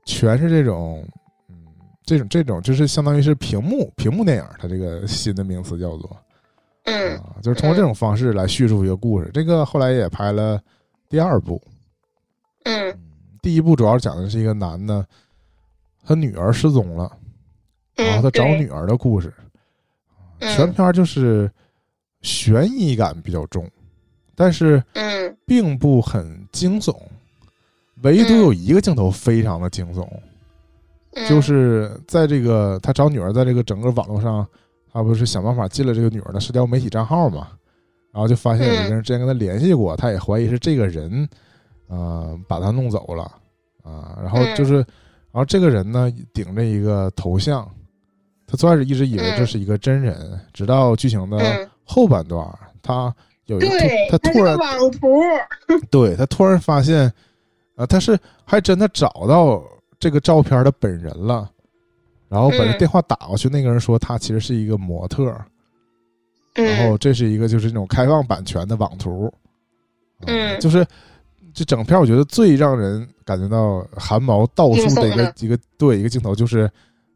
[0.03, 1.07] 全是这种。
[1.47, 1.55] 嗯，
[2.03, 6.17] 这种这种就是相当于是屏幕屏幕电影，它这个新的名词叫做，
[6.85, 7.15] 嗯。
[7.17, 9.29] 啊，就是通过这种方式来叙述一个故事。
[9.31, 10.59] 这个后来也拍了
[11.07, 11.61] 第二部，
[12.63, 12.99] 嗯
[13.47, 15.07] 第一部主要讲的是一个男的，
[16.05, 17.09] 他女儿失踪了，
[17.95, 19.33] 然后他找女儿的故事。
[20.39, 20.53] 嗯。
[20.53, 21.49] 全片就是
[22.21, 23.65] 悬疑感比较重，
[24.35, 25.33] 但是嗯。
[25.45, 26.93] 并不很惊悚，
[28.01, 30.05] 唯独有一个镜头非常的惊悚，
[31.13, 34.45] 嗯，就是在这个他找女儿在这个整个网络上，
[34.91, 37.47] 他不是想办法进了这个女儿的社交媒体账号嘛，
[38.11, 41.25] 然后就发现有一个人之前跟他联系过，他也怀疑是这个人，
[41.87, 43.23] 呃，把他弄走了
[43.83, 47.69] 啊，然后就是，然后这个人呢顶着一个头像，
[48.45, 52.47] 他最开始一直以为这是一个真人，直到剧情的嗯，后半段，
[52.81, 53.13] 他
[53.45, 54.57] 有一个突，他突然
[55.89, 57.11] 对他突然发现，
[57.75, 59.63] 啊，他是还真的找到
[59.99, 61.49] 这个照片的本人了，
[62.27, 62.77] 然后把这嗯。
[62.77, 65.23] 电话打过去，那个人说他其实是一个模特，
[66.53, 66.97] 然后嗯。
[66.99, 69.31] 这是一个就是那种开放版权的网图，
[70.19, 70.59] 啊嗯。
[70.59, 70.85] 就是
[71.57, 76.69] 这整片我觉得最让人感觉到汗毛倒竖的一个一个对一个镜头就是。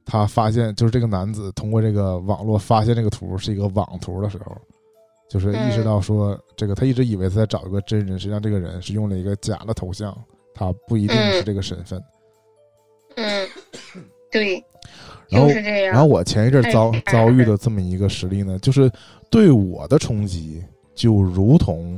[0.04, 4.58] 他发现，就是这个男子通过这个网络发现这个图是一个网图的时候，
[5.30, 10.14] 就是意识到说，这个他一直以为他在找一个真人，实际上这个人是用了一个假的头像，
[10.56, 12.04] 他不一定是这个身份。
[13.16, 13.48] 嗯，
[14.32, 14.62] 对，
[15.30, 15.48] 然后。
[15.92, 18.92] 然后我前一阵遭哎遭遇的这么一个实例呢，就是
[19.30, 20.62] 对我的冲击，
[20.96, 21.98] 就如同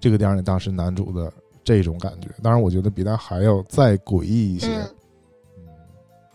[0.00, 1.30] 这个电影里当时男主的
[1.64, 2.28] 这种感觉。
[2.42, 4.68] 当然，我觉得比那还要再诡异一些。
[4.68, 4.86] 嗯。
[5.58, 5.64] 嗯，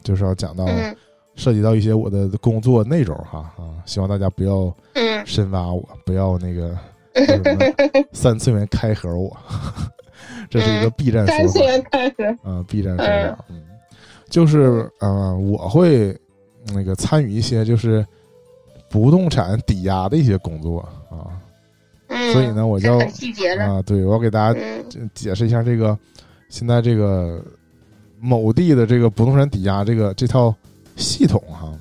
[0.03, 0.95] 就是要讲到嗯。
[1.35, 5.25] 涉及到一些我的工作内容哈啊，希望大家不要嗯。
[5.25, 6.77] 深挖我，不要那个
[8.11, 9.35] 三次元开盒我，
[10.49, 13.63] 这是一个 B 站说法三次元开始，啊，B 站说法，嗯，
[14.29, 16.17] 就是呃，我会
[16.73, 18.05] 那个参与一些就是
[18.89, 21.38] 不动产抵押的一些工作啊，嗯，
[22.33, 22.97] 所以呢，我就
[23.59, 25.09] 啊，对我要给大家嗯。
[25.13, 25.97] 解释一下这个
[26.49, 27.43] 现在这个
[28.19, 30.53] 某地的这个不动产抵押这个这套
[30.95, 31.71] 系统哈，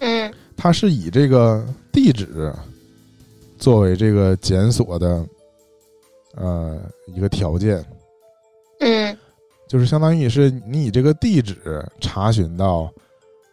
[0.00, 0.32] 嗯。
[0.56, 2.52] 它是以这个地址
[3.58, 5.24] 作为这个检索的
[6.36, 7.84] 呃一个条件，
[8.80, 9.16] 嗯。
[9.68, 12.92] 就是相当于是你以这个地址查询到，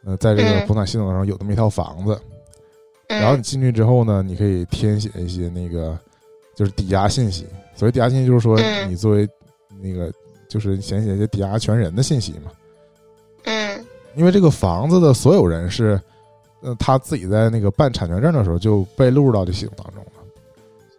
[0.05, 0.61] 呃，在这个嗯。
[0.61, 2.28] 不动产系统上有这么一套房子，嗯，
[3.09, 5.97] 然后你进去之后呢，你可以填写一些那个
[6.55, 7.45] 就是抵押信息。
[7.75, 9.27] 所谓抵押信息，就是说嗯你作为
[9.81, 10.13] 那个
[10.47, 12.51] 就是填写一些抵押权人的信息嘛。
[13.45, 15.99] 嗯因为这个房子的所有人是，
[16.61, 20.11] 呃，他自己在那个办产权证的时候就被录入到这系统当中了。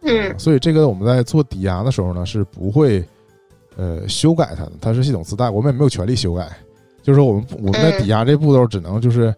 [0.03, 3.05] 嗯所以这个我们在做抵押的时候呢，是不会
[3.77, 6.49] 呃修改它的，它是系统自带，我们也没有权利修改。
[7.03, 9.35] 就是说，我们我们在抵押这步骤只能就是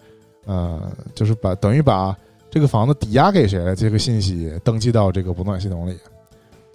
[0.46, 2.16] 呃，就是把等于把
[2.52, 5.96] 这个房子抵押给谁了这个信息登记到这个补暖系统里，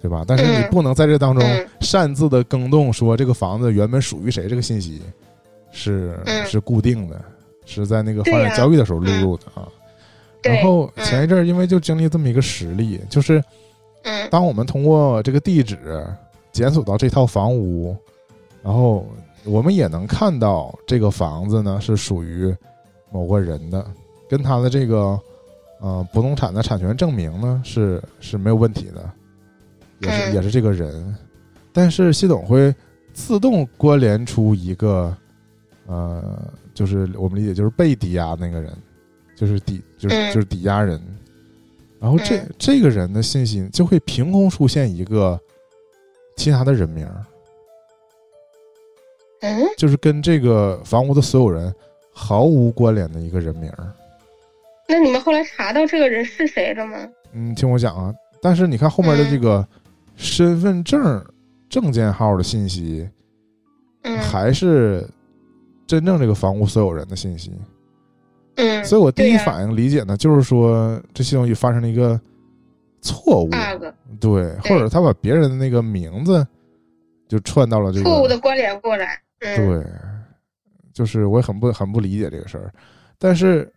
[0.02, 0.24] 对吧？
[0.26, 5.00] 但是你嗯不能在这当中嗯擅自的更动，说这个房子原本属于谁，这个信息
[5.70, 7.24] 是嗯是固定的，
[7.64, 9.68] 是在那个房产交易的时候录入的啊。
[10.42, 13.40] 对，然后嗯前一阵儿因为就经历这么一个实例，就是
[14.02, 16.04] 嗯当我们通过这个地址
[16.50, 17.96] 检索到这套房屋，
[18.64, 19.06] 然后
[19.44, 22.52] 我们也能看到这个房子呢是属于
[23.12, 23.86] 某个人的，
[24.28, 25.16] 跟他的这个
[25.80, 29.10] 呃不动产的产权证明呢是是没有问题的，
[30.00, 31.14] 也是嗯也是这个人，
[31.72, 32.74] 但是系统会
[33.12, 35.16] 自动关联出一个
[35.86, 36.40] 呃，
[36.74, 38.72] 就是我们理解就是被抵押那个人，
[39.34, 41.00] 就是抵就是嗯就是抵押人。
[42.00, 45.38] 然后这、嗯这个人的信息就会凭空出现一个
[46.36, 47.08] 其他的人名
[49.76, 51.74] 就是跟这个房屋的所有人
[52.12, 53.92] 毫无关联的一个人名儿。
[54.88, 56.96] 那你们后来查到这个人是谁了吗？
[57.32, 59.66] 嗯，听我讲啊，但是你看后面的这个
[60.16, 61.24] 身份证
[61.68, 63.08] 证件号的信息，
[64.02, 64.18] 嗯。
[64.18, 65.06] 还是
[65.86, 67.52] 真正这个房屋所有人的信息。
[68.56, 68.82] 嗯。
[68.84, 72.18] 所以我第一反应理解呢，就是说这系统里发生了一个
[73.02, 73.50] 错误
[74.18, 76.44] 对，或者他把别人的那个名字
[77.28, 79.86] 就串到了这个错误的关联过来，嗯，对，
[80.94, 82.72] 就是我也很不很不理解这个事儿，
[83.18, 83.70] 但是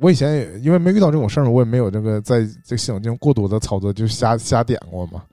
[0.00, 5.24] 我以前也因为没遇到这种事儿嘛，我也没有这个在这个系统进行过多的操作，就瞎瞎点过嘛。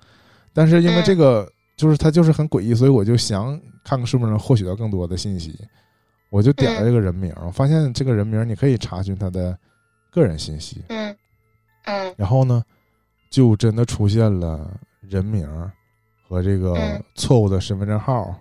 [0.54, 5.58] 但是因为这个就是它就是很诡异，所以我就想看看是不是能获取到更多的信息，
[6.30, 9.58] 我就点了这个人名，我发现这个人名你可以查询他的
[10.12, 11.16] 个人信息，嗯
[11.86, 12.64] 嗯然后呢，
[13.30, 15.48] 就真的出现了人名
[16.28, 17.04] 和这个嗯。
[17.16, 18.36] 错误的身份证号。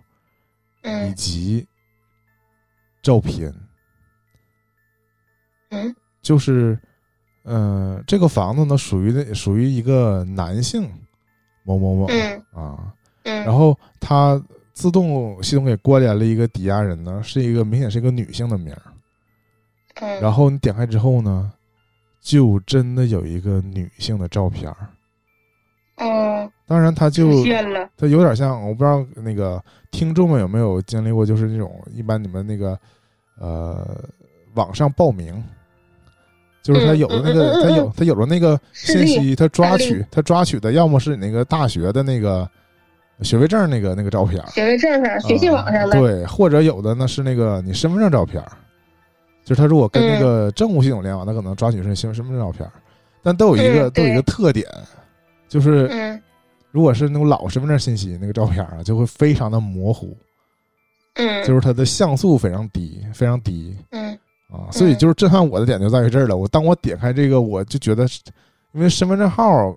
[0.83, 1.67] 以嗯及
[3.03, 3.53] 照片，
[5.71, 5.93] 嗯
[6.27, 6.77] 就是，
[7.45, 10.91] 呃，这个房子呢属于的属于一个男性
[11.63, 18.83] 某某某嗯啊，嗯，然后它自动系统给关联了一个抵押人呢，是一个明显是一个女性的名儿，
[20.01, 20.21] 嗯。
[20.21, 21.53] 然后你点开之后呢，
[22.21, 24.89] 就真的有一个女性的照片儿，
[25.99, 29.63] 嗯当然他就出现了，它有点像，我不知道那个
[29.93, 32.77] 听众们有没有经历过，就是那种一般你们那个
[33.39, 34.05] 呃
[34.55, 35.41] 网上报名，
[36.67, 42.49] 就是他有的那个他有他有了那个信息，他抓取他抓取的要么是你那个大学的那个
[43.23, 48.43] 学位证那个那个照片，学位证上、学信网上的，啊对，或者有的呢是那个你身份证照片，
[49.45, 52.69] 就是他如果跟那个政务系统联网，他可能抓取是身身份证照片，
[53.23, 54.67] 但都有一个嗯都有一个特点，
[55.49, 56.21] 就是嗯。
[56.73, 60.15] 如果是那种老身份证信息那个照片啊，就会非常的模糊，
[61.15, 64.19] 嗯，就是它的像素非常低，非常低嗯
[64.49, 64.71] 啊。
[64.71, 66.37] 所以就是震撼我的点就在于这儿了。
[66.37, 68.21] 我当我点开这个，我就觉得是，
[68.73, 69.75] 因为身份证号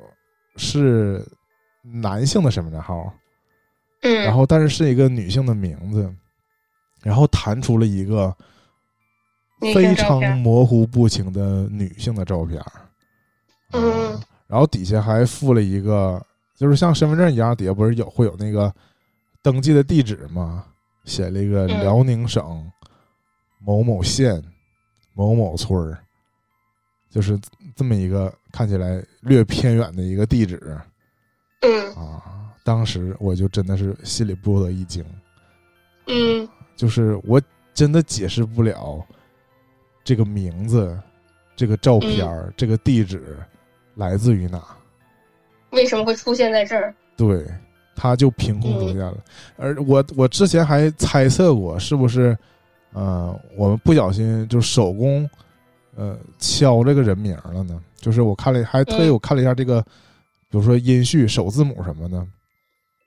[0.56, 1.26] 是
[1.82, 3.12] 男性的身份证号，
[4.02, 6.14] 嗯，然后但是是一个女性的名字，
[7.02, 8.36] 然后弹出了一个
[9.74, 12.62] 非常模糊不清的女性的照片，
[13.72, 16.20] 嗯啊然后底下还附了一个，
[16.58, 18.74] 就是像身份证一样，底下不是有会有那个
[19.44, 20.66] 登记的地址吗？
[21.06, 22.72] 写了一个嗯辽宁省
[23.60, 24.44] 某某县
[25.14, 25.98] 某某村儿，
[27.10, 27.40] 就是
[27.76, 30.78] 这么一个看起来略偏远的一个地址
[31.62, 32.24] 嗯啊。
[32.64, 35.04] 当时我就真的是心里不得一惊，
[36.08, 37.42] 嗯就是我
[37.74, 39.04] 真的解释不了
[40.04, 40.98] 这个名字、
[41.56, 43.38] 这个照片儿、这个地址
[43.96, 44.64] 来自于哪。
[45.72, 46.94] 为什么会出现在这儿？
[47.18, 47.46] 对，
[47.96, 49.18] 它就凭空出现了。
[49.58, 52.38] 而我我之前还猜测过，是不是
[52.94, 55.30] 呃我们不小心就手工
[55.96, 57.82] 呃敲这个人名了呢？
[57.98, 59.82] 就是我看了，还特意嗯我看了一下这个，
[60.50, 62.28] 比如说音序、首字母什么的，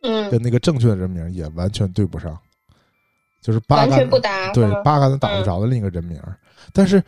[0.03, 2.39] 嗯，跟那个正确的人名也完全对不上，
[3.41, 4.53] 就是八竿不搭。
[4.53, 6.37] 对八竿子打不着的另一个人名儿。
[6.73, 7.03] 但是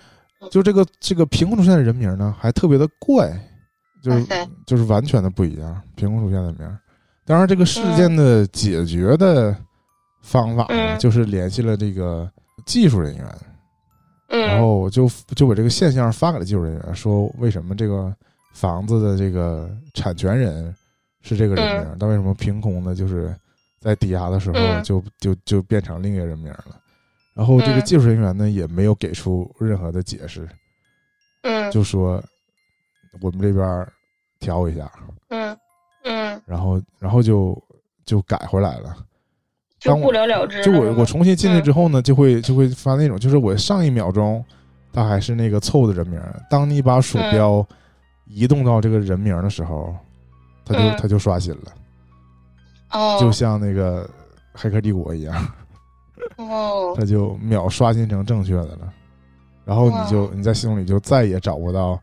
[0.50, 3.30] 就这个这个凭空出现的人名呢，还特别的怪，
[4.02, 4.26] 就是
[4.66, 6.78] 就是完全的不一样，凭空出现的名儿。
[7.26, 9.56] 当然，这个事件的解决的
[10.22, 12.30] 方法呢，嗯就是联系了这个
[12.64, 13.26] 技术人员，
[14.28, 18.14] 嗯，然后我就就把这个现象发给了技术人员，说为什么这个
[18.54, 20.74] 房子的这个产权人
[21.22, 23.34] 是这个人名儿，但为什么凭空的，就是
[23.80, 24.82] 在抵押的时候嗯。
[24.82, 26.80] 就就就变成另一个人名儿了？
[27.34, 30.48] 然后这个嗯技术人员呢，也没有给出任何的解释，
[31.42, 31.70] 嗯。
[31.70, 32.22] 就说
[33.20, 33.86] 我们这边
[34.38, 34.90] 调一下，
[35.28, 35.56] 嗯
[36.04, 37.60] 嗯，然后然后就
[38.04, 38.96] 就改回来了。
[39.84, 40.64] 就当我不了了之。
[40.64, 44.42] 就我我重新进去之后呢，就会就会发那种，就是我上一秒钟
[44.92, 46.18] 它还是那个错误的人名，
[46.48, 47.66] 当你把鼠标
[48.26, 49.94] 移动到这个人名的时候，
[50.64, 51.72] 它就嗯它就刷新了，
[52.92, 54.04] 哦，就像那个
[54.54, 55.46] 《黑客帝国》一样，
[56.38, 58.92] 哦，它就秒刷新成正确的了，
[59.66, 62.00] 然后你就你在系统里就再也找不到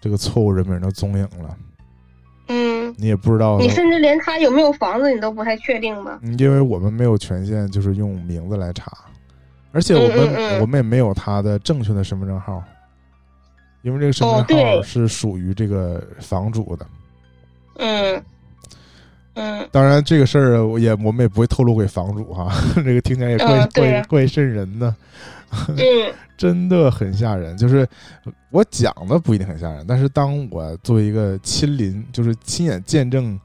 [0.00, 1.56] 这个错误人名的踪影了，
[2.48, 6.18] 嗯，你也不知道，你甚至连他有没有房子你都不太确定吧？
[6.22, 8.92] 嗯因为我们没有权限，就是用名字来查，
[9.72, 12.62] 而且我们、我们也没有他的正确的身份证号，
[13.82, 16.86] 因为这个身份证号是属于这个房主的。
[17.78, 18.22] 嗯。
[19.34, 19.68] 嗯。
[19.70, 24.94] 当然，这个事儿我也我们也不会透露给房主哈， 这个听起来也怪、怪怪瘆人的，
[25.68, 25.76] 嗯
[26.36, 27.56] 真的很吓人。
[27.56, 27.88] 就是
[28.50, 33.38] 我讲的不一定很吓人，但是当我作为一个亲临，就是亲眼见证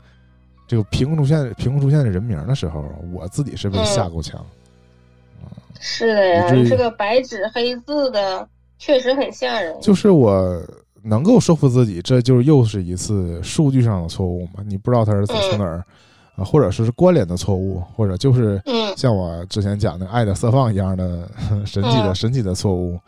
[0.67, 2.83] 这个凭空出现凭空出现的人名的时候，
[3.13, 4.45] 我自己是被吓够呛。
[5.79, 8.47] 是的呀这个白纸黑字的
[8.77, 9.75] 确实很吓人。
[9.81, 10.61] 就是我
[11.01, 14.63] 能够说服自己，这就是又是一次数据上的错误嘛？
[14.65, 15.83] 你不知道他是从从哪儿
[16.41, 21.29] 啊，或者是关联的错误，或者就是嗯像我之前讲的爱的色放一样的
[21.65, 22.99] 神奇的嗯神奇的错误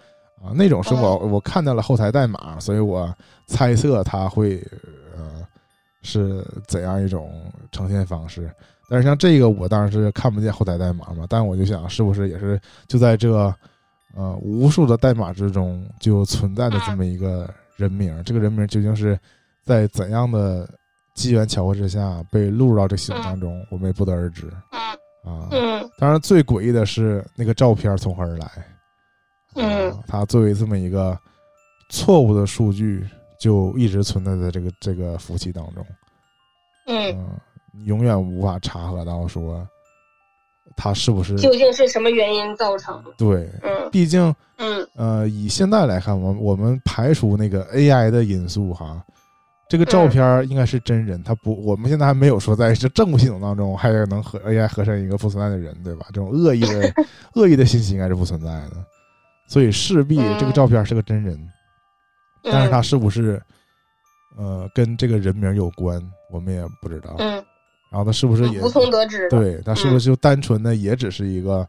[0.41, 3.13] 啊，那种是我我看到了后台代码，所以我
[3.47, 4.61] 猜测它会
[5.17, 5.45] 呃
[6.01, 7.31] 是怎样一种
[7.71, 8.49] 呈现方式。
[8.89, 13.31] 但是像这个，我当然是看不见后台代码嘛，但我就想，是不是也是就在这
[14.15, 18.21] 呃无数的代码之中，就存在的这么一个人名？
[18.23, 19.17] 这个人名究竟是
[19.63, 20.69] 在怎样的
[21.13, 24.81] 机缘巧合之下被录入到这系统当中，我们也不得而知嗯
[25.33, 25.47] 啊。
[25.51, 28.47] 嗯当然，最诡异的是那个照片从何而来？
[29.55, 31.17] 嗯啊，它作为这么一个
[31.89, 33.07] 错误的数据，
[33.39, 35.85] 就一直存在在这个这个服务器当中。
[36.87, 37.39] 嗯，嗯，
[37.85, 39.65] 永远无法查核到说
[40.75, 43.11] 它是不是究竟是什么原因造成的？
[43.17, 43.47] 对。
[43.61, 49.05] 嗯毕竟，嗯呃，以现在来看，我们我们排除那个 AI 的因素哈，
[49.69, 56.05] 这个照片应该是真人，他不，我们现在还没有说在这政务系统当中还能和 AI 合成一个不存在的人，对吧？
[56.09, 56.93] 这种恶意的
[57.33, 58.85] 恶意的信息应该是不存在的，
[59.47, 61.39] 所以势必嗯这个照片是个真人，
[62.43, 63.41] 但是它嗯是不是
[64.37, 65.99] 呃跟这个人名有关，
[66.29, 67.15] 我们也不知道。
[67.17, 67.33] 嗯，
[67.89, 69.27] 然后他是不是也无从得知。
[69.29, 71.67] 对，他是不是就单纯的也只是一个，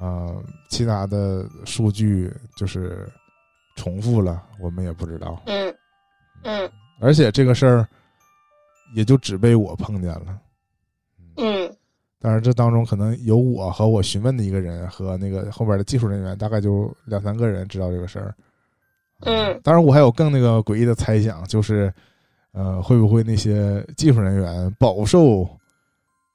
[0.00, 3.08] 呃，其他的数据就是
[3.76, 5.40] 重复了，我们也不知道。
[5.46, 5.74] 嗯
[6.42, 6.70] 嗯
[7.00, 7.88] 而且这个事儿
[8.94, 10.38] 也就只被我碰见了。
[11.36, 11.74] 嗯
[12.22, 18.34] 当然，这当中可能有我和我询问的一个人和那个后边的技术人员，大概就两三个人知道这个事儿。
[19.20, 21.90] 嗯当然，我还有更那个诡异的猜想，就是，
[22.52, 25.48] 呃，会不会那些技术人员饱受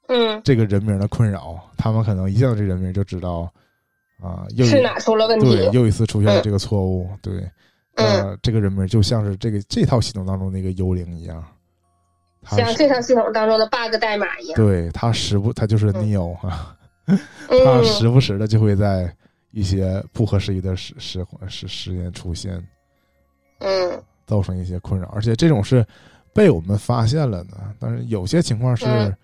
[0.08, 3.48] 嗯，这个人名的困扰，他们可能一见到这人名就知道，
[4.20, 5.70] 啊、是哪出了问题对？
[5.70, 7.48] 又一次出现了这个错误，对，
[7.96, 11.44] 嗯，呃，这个人名就像是这个这套系统当中那个幽灵一样，
[12.42, 14.56] 他像这套系统当中的 bug 代码一样。
[14.56, 16.76] 对他时不他就是 Neo 哈、
[17.06, 17.14] 他
[17.48, 19.12] 嗯时不时的就会在
[19.50, 22.62] 一些不合时宜的时时时时间出现，
[23.58, 25.84] 嗯造成一些困扰，而且这种是
[26.34, 29.16] 被我们发现了的，但是有些情况是嗯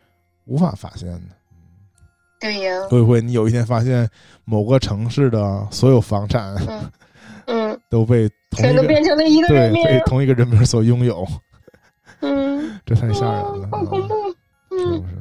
[0.46, 1.20] 无法发现的。
[2.40, 2.88] 对呀。
[2.88, 4.08] 会不会你有一天发现
[4.44, 6.90] 某个城市的所有房产嗯
[7.46, 9.84] 嗯， 都被同全都变成了一个对人名。
[9.84, 11.26] 被同一个人名所拥有？
[12.20, 14.14] 嗯， 这太吓人了，好恐怖。
[14.70, 15.14] 是嗯不是？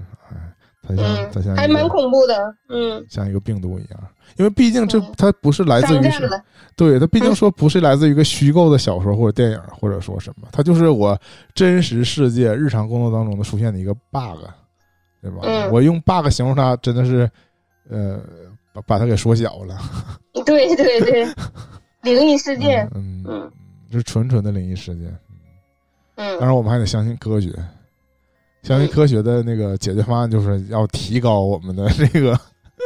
[0.88, 4.00] 它像嗯它像还蛮恐怖的，嗯，像一个病毒一样，
[4.38, 6.02] 因为毕竟这嗯它不是来自于
[6.76, 11.18] 对，它毕竟嗯说不是来自于一个虚构的小说或者电影，或者说什么，它就是我
[11.54, 14.44] 真实世界日常工作当中的出现的一个 bug，
[15.22, 15.40] 对吧？
[15.44, 17.30] 嗯我用 bug 形容它，真的是，
[17.90, 18.20] 呃，
[18.74, 19.78] 把把它给缩小了。
[20.46, 21.28] 对 对对，
[22.04, 23.52] 灵异事件，嗯，嗯
[23.92, 25.08] 是纯纯的灵异事件。
[26.16, 26.40] 嗯。
[26.40, 27.50] 当然，我们还得相信科学，
[28.64, 32.40] 相信嗯科学的那个解决方案，就是要提高我们的这个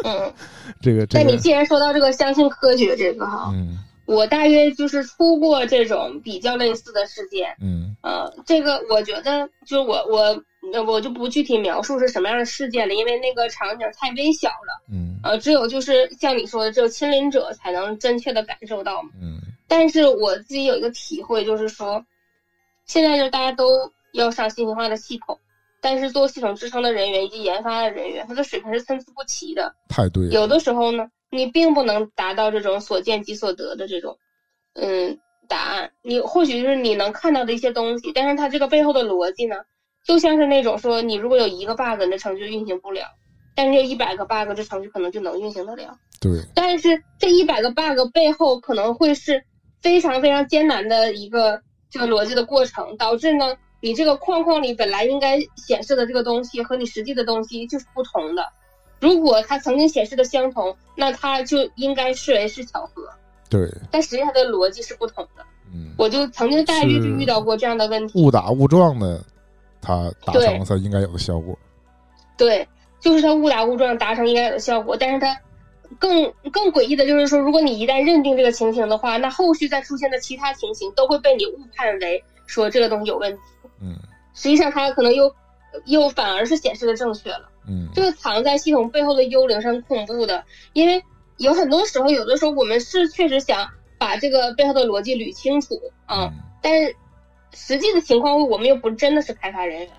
[0.04, 0.34] 嗯。
[0.82, 3.80] 这 个这个，但你既然说到这个相信科学这个哈，嗯。
[4.06, 7.96] 我大约就是出过这种比较类似的事件，嗯。
[8.02, 10.44] 呃，这个我觉得就是我我呃
[10.88, 19.10] 我就不具体描述是什么样的事件了，因为那个场景太微小了，嗯呃，只有就是像你说的，只有亲临者才能真切的感受到嘛。
[19.22, 22.00] 嗯但是我自己有一个体会，就是说，
[22.86, 25.36] 现在就大家都要上信息化的系统，
[25.82, 29.74] 但是做系统支撑的人员以及研发的人员，他的水平是参差不齐的。
[29.90, 34.16] 太对了，有的时候呢，你并不能达到这种所见即所得的这种，
[34.76, 35.90] 嗯，答案。
[36.04, 39.56] 你或许就是你能看到的一些东西，但是它这个背后的逻辑呢，
[40.06, 43.02] 就像是那种说，你如果有一个 bug，你的程序运行不了，
[43.56, 45.98] 但是有一百个 bug，这程序可能就能运行得了。
[46.22, 49.44] 对，但是这一百个 bug 背后可能会是
[49.82, 58.46] 非常非常艰难的一个这个逻辑的过程，导致呢，你这个框框里本来应该显示的这个东西和你实际的东西就是不同的。
[59.02, 63.10] 如果它曾经显示的相同，那它就应该视为是巧合，
[63.50, 65.44] 对，但实际它的逻辑是不同的。
[65.74, 68.24] 嗯，我就曾经大约就遇到过这样的问题。
[68.24, 69.22] 误打误撞的，
[69.86, 71.58] 它达成了它应该有的效果。
[72.38, 72.68] 对，
[73.00, 75.40] 就是它误打误撞达成应该有的效果，但是它
[76.00, 83.40] 更更诡异的就是说，如果你一旦认定这个情形的话，那后续再出现的其他情形都会被你误判为说这个东西有问题，
[83.82, 83.96] 嗯
[84.34, 85.34] 实际上它可能又
[85.86, 87.50] 又反而是显示的正确了。
[87.68, 91.02] 嗯这个藏在系统背后的幽灵是很恐怖的，因为
[91.38, 93.68] 有很多时候，有的时候我们是确实想
[93.98, 95.76] 把这个背后的逻辑捋清楚
[96.06, 96.96] 啊，嗯，但是
[97.56, 99.90] 实际的情况我们又不真的是开发人员，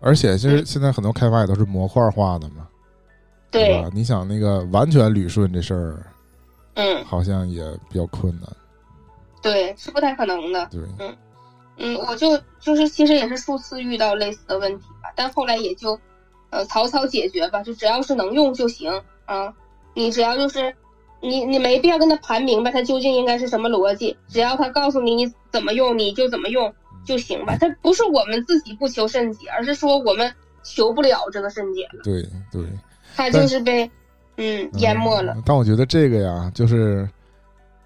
[0.00, 2.66] 而且其实现在很多开发也都是模块化的嘛，
[3.50, 6.06] 对吧？，你想那个完全捋顺这事儿，
[6.74, 8.48] 嗯，好像也比较困难。
[9.42, 10.68] 对，是不太可能的。
[10.70, 10.80] 对，
[11.76, 15.98] 嗯，我就就是其实也是数次遇到类似的问题吧，但后来也就
[16.50, 18.92] 呃草草解决吧，就只要是能用就行
[19.24, 19.52] 啊。
[19.94, 20.74] 你只要就是
[21.20, 26.72] 你你没必要跟他盘明白它究竟应该是什么逻辑，只要他告诉你你怎么用你就怎么用
[27.04, 27.56] 就行吧。
[27.60, 30.32] 它不是我们自己不求甚解，而是说我们
[30.62, 32.62] 求不了这个甚解了，对对，
[33.16, 33.90] 它就是被
[34.36, 35.34] 嗯淹没了。
[35.34, 37.08] 嗯但我觉得这个呀，就是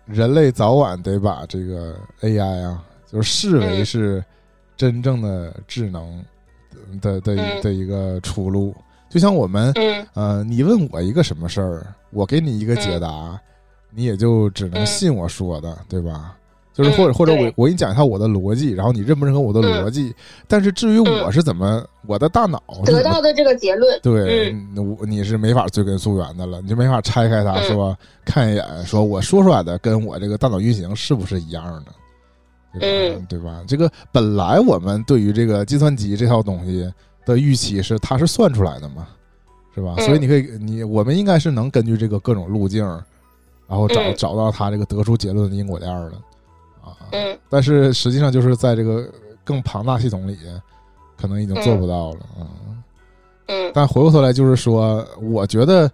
[0.07, 4.25] 人类早晚得把这个 AI 啊，就是视为嗯是
[4.77, 6.25] 真正的智能
[7.01, 8.75] 的的嗯的一个出路。
[9.09, 13.41] 就像我们，嗯呃，你问我一个什么事儿，我给你一个解答，
[13.91, 16.37] 你也就只能嗯信我说的，对吧？
[16.77, 20.15] 就是或者嗯或者我我给你讲一下我的逻辑，然后你认不认可我的逻辑？
[20.47, 33.17] 但是至于我嗯是怎么我的大脑得到的这个结论，对，我你是没法追根溯源的了，你就没法拆开它嗯说看一眼，说我说出来的跟我这个大脑运行是不是一样的，对吧？
[33.19, 33.65] 嗯对吧？
[33.67, 36.93] 这个本来我们对于这个计算机这套东西
[37.25, 39.09] 的预期是它是算出来的嘛，
[39.75, 39.95] 是吧？
[39.97, 42.85] 嗯所以你可以，你我们应该是能根据这个各种路径，
[43.67, 46.23] 然后找、嗯找到它这个得出结论的因果链儿的啊。
[47.13, 47.39] 嗯。
[47.49, 49.11] 但是实际上就是在这个
[49.45, 50.39] 更庞大系统里，
[51.17, 52.47] 可能已经做不到了啊。
[53.49, 53.71] 嗯。
[53.75, 55.91] 但回过头来就是说，我觉得，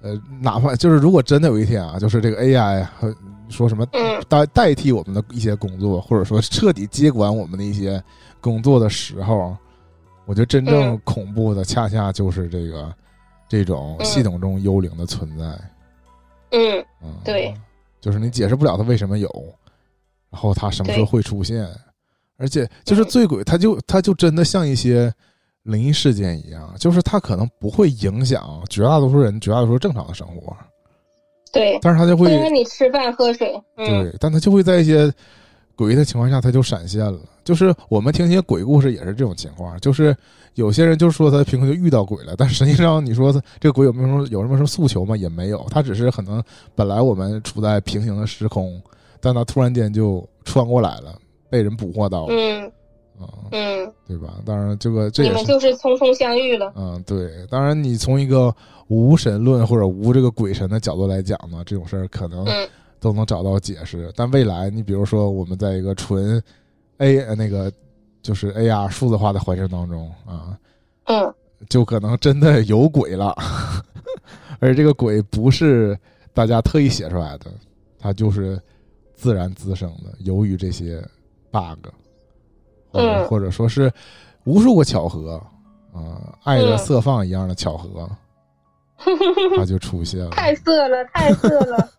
[0.00, 3.14] 呃，哪怕就是如果真的有一天啊，就是这个 AI 和
[3.48, 4.22] 说什么嗯。
[4.28, 8.02] 代代替我们的一些工作，或者说彻底接管我们的一些
[8.40, 9.54] 工作的时候，
[10.24, 12.90] 我觉得真正嗯恐怖的恰恰就是这个
[13.46, 15.44] 这种嗯系统中幽灵的存在。
[16.52, 17.52] 嗯嗯，对，
[18.00, 19.28] 就是你解释不了它为什么有，
[20.34, 21.64] 然后它什么时候会出现，
[22.36, 25.14] 而且就是嗯醉鬼，它就它就真的像一些
[25.62, 30.56] 灵异事件一样，就是它可能不会影响绝大多数人绝大多数正常的生活，
[31.52, 33.86] 对，但是它就会会让你吃饭喝水，嗯。
[33.86, 35.06] 对，但它就会在一些
[35.76, 37.20] 诡异的情况下，它就闪现了。
[37.44, 40.16] 就是我们听一些鬼故事也是这种情况，就是
[40.54, 45.16] 有些人就说他凭空就遇到鬼了，但实际上你说他这个鬼有没有什么有什么什么诉求吗？
[45.16, 46.42] 也没有，他只是可能
[46.74, 48.82] 本来我们处在平行的时空，
[49.24, 51.18] 但他突然间就穿过来了，
[51.48, 52.72] 被人捕获到了，嗯。
[53.18, 54.34] 啊、嗯，对吧？
[54.44, 55.44] 当然，这个这你们。
[55.44, 58.54] 就是匆匆相遇了，嗯，对，当然，你从一个
[58.88, 62.68] 无神论或者无这个鬼神的角度来讲呢，这种事儿可能嗯。
[63.00, 64.12] 都能找到解释。
[64.16, 66.42] 但未来，你比如说我们在一个纯
[66.98, 67.72] A 呃那个
[68.22, 70.58] 就是 AR 数字化的环境当中啊，
[71.04, 71.34] 嗯。
[71.70, 73.34] 就可能真的有鬼了，
[74.58, 75.96] 而这个鬼不是
[76.34, 77.46] 大家特意写出来的，
[77.98, 78.60] 它就是
[79.14, 81.00] 自然滋生的，由于这些
[81.50, 81.88] bug，
[82.90, 83.92] 或者、嗯或者说是
[84.44, 85.42] 无数个巧合
[85.92, 88.10] 啊、爱的色放一样的巧合，
[89.56, 90.30] 它就出现了。
[90.36, 91.90] 太色了，太色了。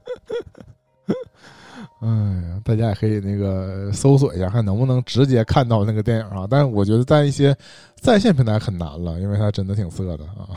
[2.02, 6.46] 哎呀，大家也可以那个搜索一下，看能不能直接看到那个电影啊。
[6.50, 7.56] 但是我觉得在一些
[7.96, 10.50] 在线平台很难了，因为它真的挺色的啊。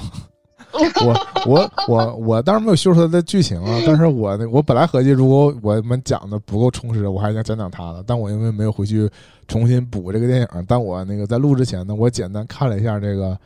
[1.05, 9.11] 我我我我当然没有秀出它的剧情啊，但是我我本来合计，如果我们讲的不够充实，我还想讲讲它的，但我因为没有回去
[9.47, 13.39] 重新补这个电影，但我那个在录之前呢，我简单看了一下这个，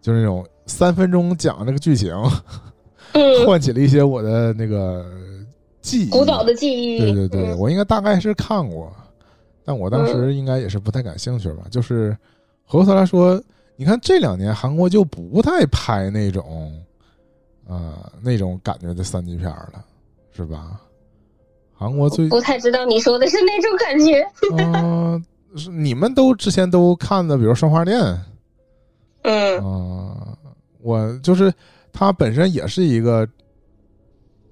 [0.00, 2.12] 就是那种三分钟讲这个剧情，
[3.12, 5.04] 嗯， 唤起了一些我的那个
[5.80, 6.98] 记忆，古早的记忆。
[6.98, 8.92] 对对对，嗯我应该大概是看过，
[9.64, 11.64] 但我当时应该也是不太感兴趣吧。
[11.70, 12.16] 就是
[12.64, 13.40] 回过头来说，
[13.80, 16.84] 你看这两年韩国就不太拍那种，
[17.64, 19.84] 呃，那种感觉的三级片儿了，
[20.32, 20.80] 是吧？
[21.72, 24.28] 韩国最不太知道你说的是那种感觉。
[24.58, 25.24] 嗯、
[25.56, 27.96] 是你们都之前都看的，比如《生花店》
[29.22, 30.36] 嗯啊、
[30.80, 31.54] 我就是
[31.92, 33.28] 它本身也是一个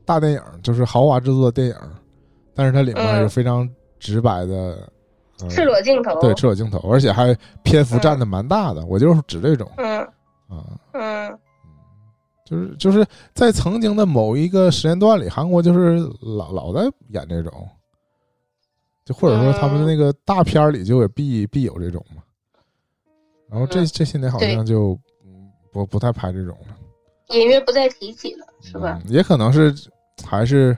[0.05, 1.77] 大电影，就是豪华制作的电影，
[2.55, 3.69] 但是它里面嗯有非常
[3.99, 4.89] 直白的、呃
[5.49, 6.21] 赤裸镜头。
[6.21, 8.85] 对赤裸镜头，而且还篇幅占的蛮大的。
[8.87, 10.01] 我就是指这种嗯
[10.49, 11.39] 啊，嗯
[12.45, 17.69] 就是就是在曾经的某一个时间段里，韩国就是老老在演这种，
[19.05, 22.23] 就或者说他们的那个大片儿里就也必必有这种嘛。
[23.51, 26.77] 然后这嗯这些年好像就嗯不不太拍这种了。
[27.31, 29.01] 隐约不再提起了，是吧？
[29.05, 29.13] 嗯？
[29.13, 29.75] 也可能是
[30.25, 30.77] 还是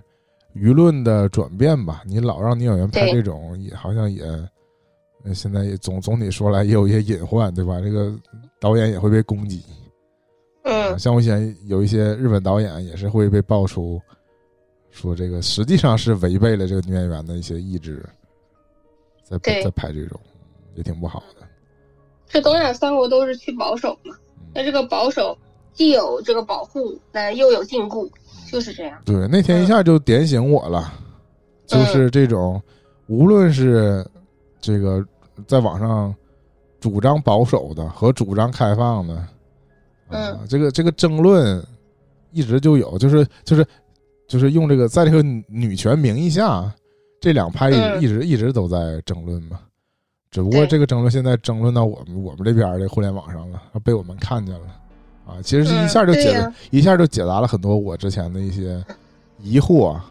[0.59, 2.03] 舆论的转变吧。
[2.05, 4.23] 你老让女演员拍这种，也好像也，
[5.25, 7.81] 呃现在也总总体说来也有一些隐患，对吧？
[7.81, 8.15] 这个
[8.61, 9.63] 导演也会被攻击。
[10.65, 14.01] 嗯像我以前有一些日本导演也是会被爆出，
[14.91, 18.05] 说这个实际上是违背了这个女演员的一些意志，
[19.23, 20.21] 在在拍这种，
[20.75, 21.47] 也挺不好的。
[22.29, 24.15] 这东亚三国都是去保守嘛，
[24.55, 25.37] 那嗯，这个保守
[25.73, 28.11] 既有这个保护，但又有禁锢，
[28.51, 29.01] 就是这样。
[29.05, 31.05] 对，那天一下就点醒我了，嗯。
[31.67, 32.61] 就是这种，
[33.07, 34.05] 无论是
[34.61, 35.05] 这个
[35.47, 36.15] 在网上
[36.81, 39.29] 主张保守的和主张开放的，啊
[40.09, 41.63] 嗯，这个这个争论
[42.33, 43.67] 一直就有，就是就是
[44.27, 46.75] 就是用这个在这个女权名义下，
[47.21, 48.03] 这两派一直、嗯。
[48.03, 49.61] 一直一直都在争论嘛。
[50.31, 54.67] 只不过这个争论现在争论到我们我们这边的互联网上了，被我们看见了
[55.29, 55.37] 啊！
[55.43, 58.83] 其实是一下就解、嗯对呀一下就解答了很多我之前的一些
[59.43, 60.05] 疑惑啊。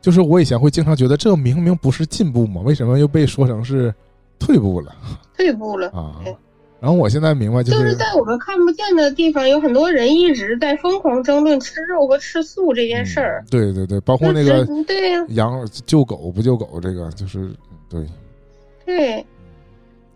[0.00, 2.60] 就是我以前会经常觉得，这明明不是进步嘛？
[2.62, 3.94] 为什么又被说成是
[4.38, 4.94] 退步了
[5.36, 5.88] 退步了。
[5.90, 6.16] 啊？
[6.80, 13.46] 然后我现在明白，就就是是在我们看不见的地方，有很多人一直在疯狂争论吃肉和吃素这件事儿嗯。
[13.50, 17.50] 对对对，包括那个对呀、养救狗不救狗，这个就是
[17.86, 18.06] 对
[18.86, 19.16] 对，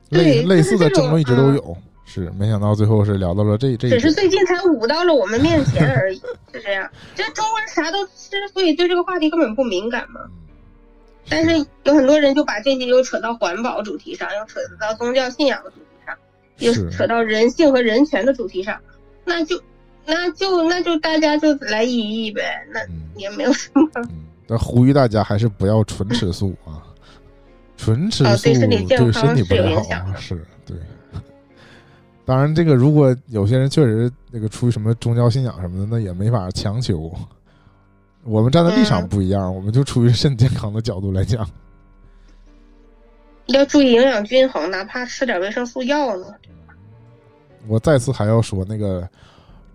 [0.09, 1.77] 类对类似的争论一直都嗯有。
[2.05, 4.13] 是，没想到最后是聊到了这这只是。
[4.13, 6.19] 最近才舞到了我们面前而已，
[6.53, 6.89] 是这样。
[7.15, 10.21] 这中国人啥都吃，所以对这个话题根本不敏感嘛。
[10.25, 10.31] 嗯
[11.27, 16.15] 但是有很多人就把这些又扯到环保主题上，又扯到宗教信仰的主题上，
[16.59, 18.79] 又扯到人性和人权的主题上，
[19.25, 19.59] 那就
[20.05, 23.89] 那就那就大家就来一议呗，那嗯也没有什么。
[23.95, 24.09] 嗯，
[24.47, 26.85] 但呼吁大家还是不要纯吃素啊，
[27.79, 29.71] 纯吃素啊对身体不太好啊。
[29.71, 30.77] 影响是，对。
[32.27, 37.13] 当然，这个如果有些人确实那个出于什么宗教信仰什么的，那也没法强求。
[38.25, 41.47] 我们站的立场嗯不一样，我们就出于身体健康的角度来讲。
[43.49, 46.27] 要注意营养均衡，哪怕吃点维生素药呢。
[47.69, 49.07] 我再次还要说，那个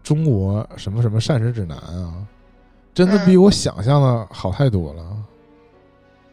[0.02, 2.26] 中国什么什么膳食指南啊，
[2.96, 5.04] 真的比我想象的好太多了。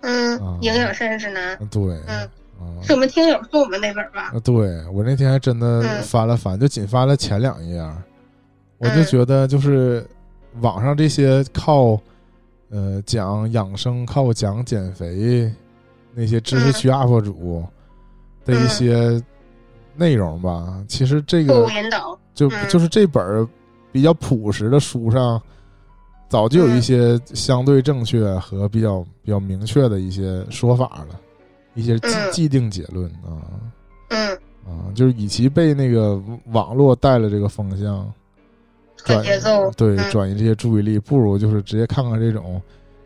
[0.00, 4.32] 嗯啊，营养膳食指南啊对，嗯啊，是我们听友送我们那本吧？
[4.34, 6.02] 啊，对我那天还真的嗯。
[6.02, 7.80] 翻了翻，就仅翻了前两页，
[8.78, 9.07] 我就嗯。
[9.07, 10.07] 觉得就是
[10.61, 11.98] 网上这些靠
[12.70, 15.52] 呃讲养生、靠讲减肥
[16.14, 17.62] 那些知识区 UP 主
[18.44, 18.68] 的一嗯。
[18.68, 19.22] 些
[19.94, 21.66] 内容吧，其实这个。
[22.34, 22.68] 就嗯。
[22.68, 23.46] 就是这本
[23.92, 25.40] 比较朴实的书上，
[26.28, 26.82] 早就有一嗯。
[26.82, 31.20] 些相对正确和比较比较明确的一些说法了，
[31.76, 33.38] 一些既嗯既定结论啊。
[34.08, 38.04] 嗯，啊，就是与其被那个网络带了这个风向，
[38.96, 39.70] 和转节奏。
[39.76, 42.60] 对嗯转移这些注意力，不如就是直接看看这种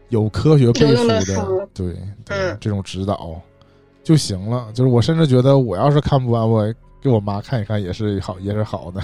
[0.08, 1.92] 有科学背书的书对
[2.24, 3.38] 对、嗯这种指导
[4.02, 4.70] 就行了。
[4.72, 9.00] 就是我甚至觉得，我要是看不完，我给我妈看一看也是好，也是好的。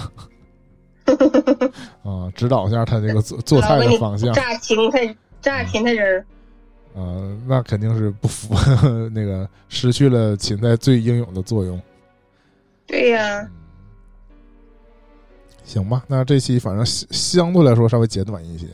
[2.03, 4.33] 啊，指导一下他这个做做菜的方向。
[4.33, 6.25] 炸芹菜，炸芹菜仁儿。
[6.95, 11.79] 啊，那肯定是不符合 那个，失去了芹菜最英勇的作用。
[12.85, 13.47] 对呀。
[15.63, 18.67] 行吧，那这期反正相相对来说稍微简短一些。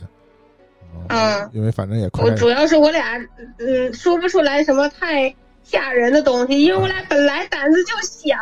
[1.09, 1.49] 嗯。
[1.51, 2.24] 因为反正也快。
[2.24, 3.18] 我主要是我俩
[3.57, 5.34] 嗯说不出来什么太
[5.64, 8.36] 吓人的东西，因为我俩本来胆子就小。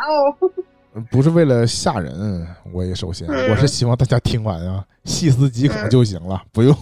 [1.09, 6.75] 不是为了吓人，我也首先我是希望大家听完啊，细思极恐就行了，不用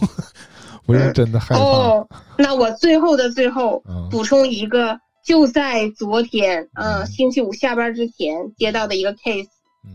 [0.89, 1.61] 不是真的害怕。
[1.61, 9.47] 哦，那我最后的最后补充一个，就在昨天，嗯，星期五下班之前接到的一个 case，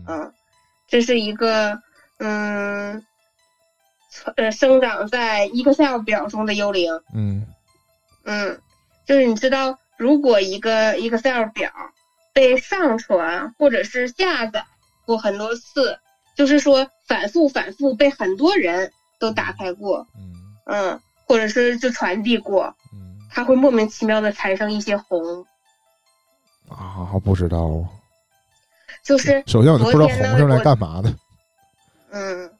[0.07, 0.31] 嗯，
[0.87, 1.79] 这是一个
[2.19, 3.03] 嗯，
[4.35, 7.45] 呃，生长在 Excel 表中的幽灵，嗯
[8.23, 8.59] 嗯，
[9.05, 11.71] 就是你知道，如果一个 Excel 表。
[12.33, 14.65] 被上传或者是下载
[15.05, 15.97] 过很多次，
[16.35, 18.91] 就是说反复反复被很多人
[19.21, 20.34] 都打开过，嗯，
[21.25, 25.45] 或者是就传递过，嗯，它会莫名其妙的产生一些红
[26.67, 27.85] 啊，不知道，
[29.03, 31.13] 就是首先我就不知道红是来干嘛的，
[32.11, 32.51] 嗯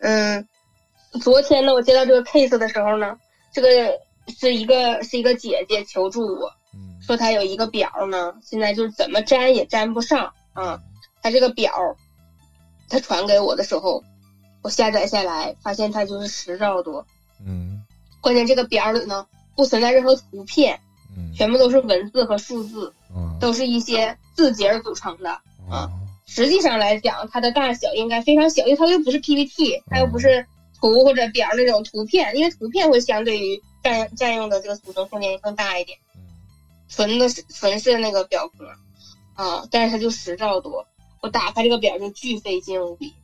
[0.00, 0.48] 嗯，
[1.20, 3.18] 昨天呢，我接到这个 case 的时候呢，
[3.52, 3.68] 这个
[4.28, 6.52] 是一个是一个姐姐求助我。
[7.00, 10.80] 说她有一个表呢，现在就是怎么粘也粘不上啊。
[11.22, 11.72] 他这个表，
[12.88, 14.04] 他传给我的时候，
[14.66, 17.06] 我下载下来，发现它就是十兆多。
[17.40, 17.84] 嗯。
[18.20, 20.80] 关键这个表里呢，不存在任何图片，
[21.16, 25.30] 嗯，全部都是文字和数字，嗯，都是一些字节组成的
[25.70, 25.88] 啊。
[26.26, 30.44] 实际上来讲，它的大小应该非常小，因为它又不是 PPT，它又不是
[30.80, 35.96] 图或者表那种图片，因为图片会相对于占占用的这个储存空间更大一点。
[36.88, 38.72] 存的是存是那个表格，
[39.34, 40.84] 啊，但是它就十兆多，
[41.22, 43.14] 我打开这个表就巨费劲无比。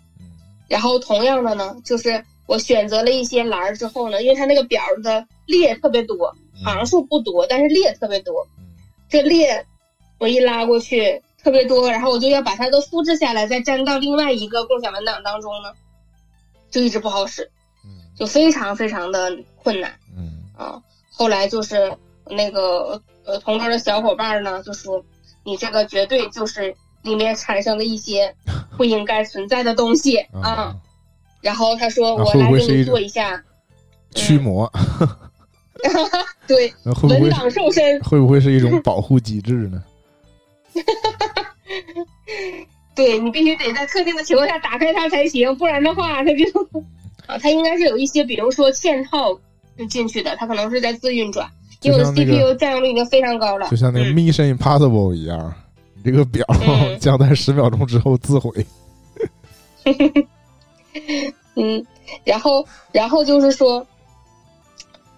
[0.68, 6.34] 然后同样的呢，就是我选择了一些栏儿之后呢，因为它那个表的列特别多，
[6.64, 8.46] 行数不多，但是列特别多。
[9.08, 9.66] 这列
[10.18, 15.72] 我一拉过去特别多，然后我就要把它都复制下来，再粘到另外一个共享文档当中呢，
[16.70, 17.50] 就一直不好使，
[18.16, 19.98] 就非常非常的困难。
[20.16, 21.96] 嗯啊，后来就是
[22.26, 23.02] 那个。
[23.24, 25.04] 呃，同桌的小伙伴呢就说
[25.46, 28.34] ：“你这个绝对就是里面产生了一些
[28.76, 30.74] 不应该存在的东西啊。”
[31.42, 33.42] 然后他说：“我来给你做一下
[34.14, 34.70] 驱魔。
[36.46, 36.72] ”对，
[37.02, 39.82] 文档瘦身会不会是一种保护机制呢？
[42.94, 46.44] 对你必须得在特定的情况下打开它才行，不然的话它就
[47.26, 49.36] 啊，它应该是有一些，比如说嵌套
[49.88, 51.48] 进去的，它可能是在自运转。
[51.80, 55.52] 因为我的 CPU 占用率已经非常高了，就像那个 Mission Impossible 一样，你
[56.04, 56.46] 这个表
[57.00, 58.66] 将在十秒钟之后自毁。
[61.54, 61.86] 嗯，
[62.24, 63.86] 然后，然后就是说，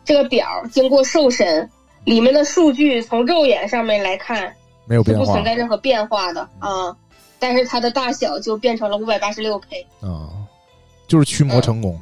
[0.04, 1.68] 这个表经过瘦身，
[2.04, 4.54] 里面的数据从肉眼上面来看
[4.86, 6.96] 没有变化，不存在任何变化的啊，
[7.38, 10.30] 但是它的大小就变成了五百八十六 K 啊，
[11.06, 12.00] 就是驱魔成功，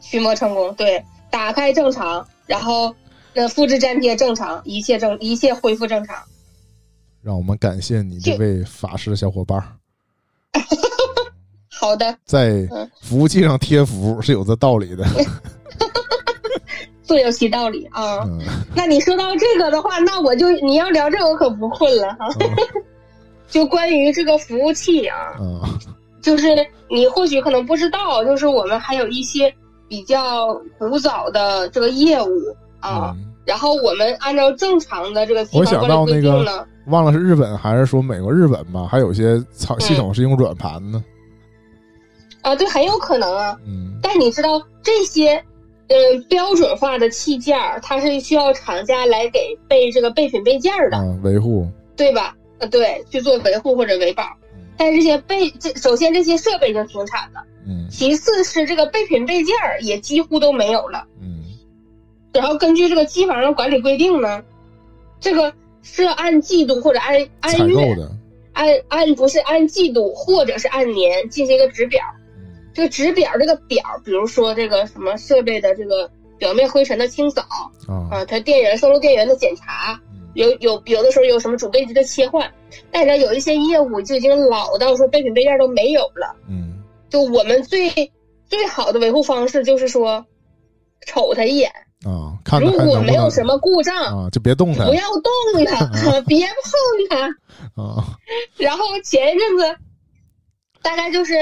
[0.00, 2.94] 驱魔成功，对，打开正常，然后。
[3.38, 6.16] 那复制粘贴正常，一切正一切恢复正常。
[7.26, 9.60] 让我们感谢你这位法师小伙伴。
[11.68, 12.64] 好的，在
[13.02, 15.04] 服务器上贴符是有这道理的。
[17.02, 18.20] 自有其道理啊。
[18.76, 22.28] 那你说到这个的话，那我就你要聊这个，我可不困了哈。
[23.50, 25.34] 就关于这个服务器啊，
[26.22, 26.46] 就是
[26.88, 29.52] 你或许可能不知道，就是我们还有一些
[29.88, 32.30] 比较古早的这个业务。
[32.78, 33.16] 啊，
[33.46, 41.02] 然后我们按照正常的这个我想到那个忘了是日本还是说美国日本吧，还有些操系统是用软盘呢。
[42.42, 43.56] 啊，对，很有可能啊。
[43.66, 43.98] 嗯。
[44.02, 45.42] 但你知道这些，
[45.88, 51.66] 嗯，标准化的器件儿它是需要厂家来给备这个备品备件的，维护，
[51.96, 52.36] 对吧？
[52.58, 54.24] 呃，对，去做维护或者维保。
[54.76, 57.88] 但是这些备这首先这些设备已经停产了，嗯。
[57.90, 61.15] 其次是这个备品备件儿也几乎都没有了，嗯。
[62.36, 64.42] 然后根据这个机房的管理规定呢，
[65.20, 67.76] 这个是按季度或者按按月，
[68.52, 72.00] 按按不是按季度或者是按年进行一个值表。
[72.72, 77.42] 这个值表这个表，比如说这个什么设备的这个表面灰尘的清扫
[78.10, 79.98] 啊，它电源升入电源的检查，
[80.34, 82.52] 有有有的时候有什么主备机的切换，
[82.90, 86.36] 但是有一些业务就已经老到说备品备件都没有了。
[86.50, 88.12] 嗯，就我们最
[88.46, 90.26] 最好的维护方式就是说，
[91.06, 91.72] 瞅他一眼。
[92.04, 97.82] 啊，如果没有什么故障啊，就别动它，不要动它， 别碰它。
[97.82, 98.18] 啊。
[98.58, 99.76] 然后前一阵子，
[100.82, 101.34] 大概就是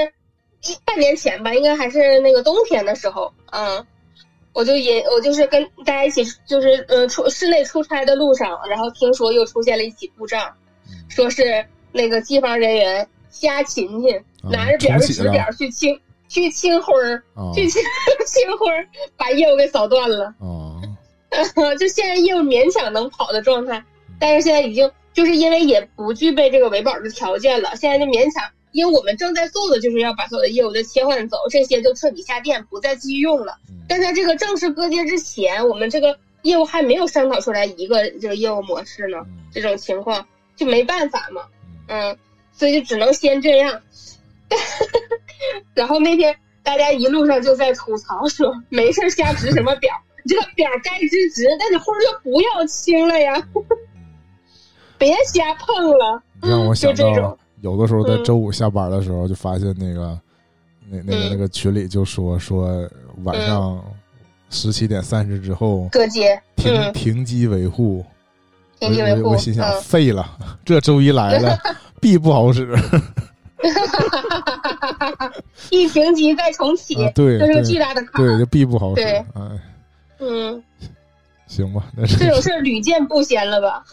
[0.63, 3.85] 一半年前吧，应该还是那个冬天的时候，嗯，
[4.53, 10.53] 我就也我就是跟大家一起，就是呃出室内出差的路上，然后听说又出现了一起故障，
[11.09, 17.23] 说是那个机房人员瞎勤勤，拿着表指表去清去清灰儿，
[17.53, 17.81] 去清
[18.25, 20.33] 清灰儿，把业务给扫断了。
[20.39, 20.81] 哦，
[21.79, 23.83] 就现在业务勉强能跑的状态，
[24.19, 28.43] 但是现在已经就是因为也不具备这个维保的条件了，现在就勉强。
[28.71, 33.57] 因为我们正在做的就是要把所有的业务都切换走，这些就彻底下店，不再继续用了。
[33.87, 39.19] 但在这个正式割接之前，我们这个业务还没有商讨出来一个这个业务模式呢。
[39.53, 41.43] 这种情况就没办法嘛，
[41.87, 42.17] 嗯，
[42.51, 43.81] 所以就只能先这样。
[45.73, 49.91] 然后那天大家一路上就在吐槽说：“没事瞎值什么表？
[50.23, 53.35] 你这个表该值值，但是灰就不要清了呀，
[54.97, 57.37] 别瞎碰了。”让我想到。
[57.61, 60.19] 有的时候在周五下班的时候，就发现那个
[60.87, 62.87] 那那个那个群里就说说
[63.23, 63.83] 晚上
[64.51, 65.89] 十七点三十之后
[66.55, 68.05] 停停机维护，
[68.79, 71.57] 停机维护，我心想废了， 这周一来了
[71.99, 72.77] 必不好使，
[75.69, 79.25] 一停机再重启，对，这是个巨大的坎，对，就必不好使，哎，
[80.19, 80.63] 嗯，
[81.47, 83.83] 行吧，那这种事屡见不鲜了吧？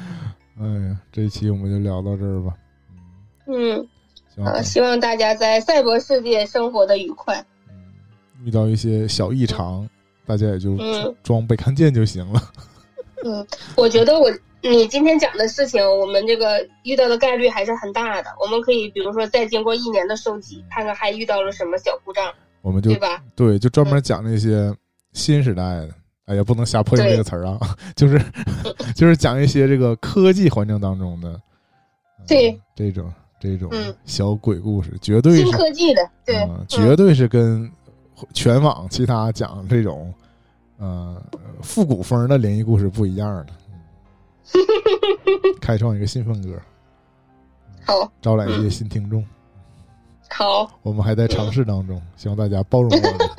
[0.60, 2.54] 哎呀，这期我们就聊到这儿吧。
[3.46, 3.86] 嗯，
[4.44, 7.44] 好，希望大家在赛博世界生活的愉快。
[7.68, 7.74] 嗯，
[8.44, 9.88] 遇到一些小异常，
[10.24, 10.76] 大家也就
[11.22, 12.40] 装被看见就行了。
[13.24, 13.46] 嗯，
[13.76, 14.30] 我觉得我
[14.70, 18.30] 你今天讲的事情，我们这个遇到的概率还是很大的。
[18.40, 23.22] 我们可以比如说再经过一年的收集，看看还遇到了什么小故障，我们就对吧？
[23.36, 24.74] 对，就专门讲那些
[25.12, 25.90] 新时代的。
[26.26, 27.58] 哎呀，不能瞎破译这个词儿啊，
[27.94, 28.18] 就是
[28.96, 31.38] 就是讲一些这个科技环境当中的
[32.26, 33.12] 对这种。
[33.40, 33.70] 这种
[34.06, 37.70] 小鬼故事，绝对新科技的，对，绝对是跟
[38.32, 40.14] 全网其他讲这种
[40.78, 41.22] 呃
[41.60, 43.52] 复古风的灵异故事不一样的。
[45.60, 46.60] 开创一个新风格，
[47.84, 49.24] 好，招揽一些新听众。
[50.30, 53.30] 好，我们还在尝试当中，希望大家包容我们。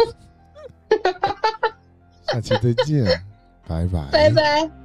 [2.27, 3.05] 下期再见，
[3.67, 4.84] 拜拜，拜拜。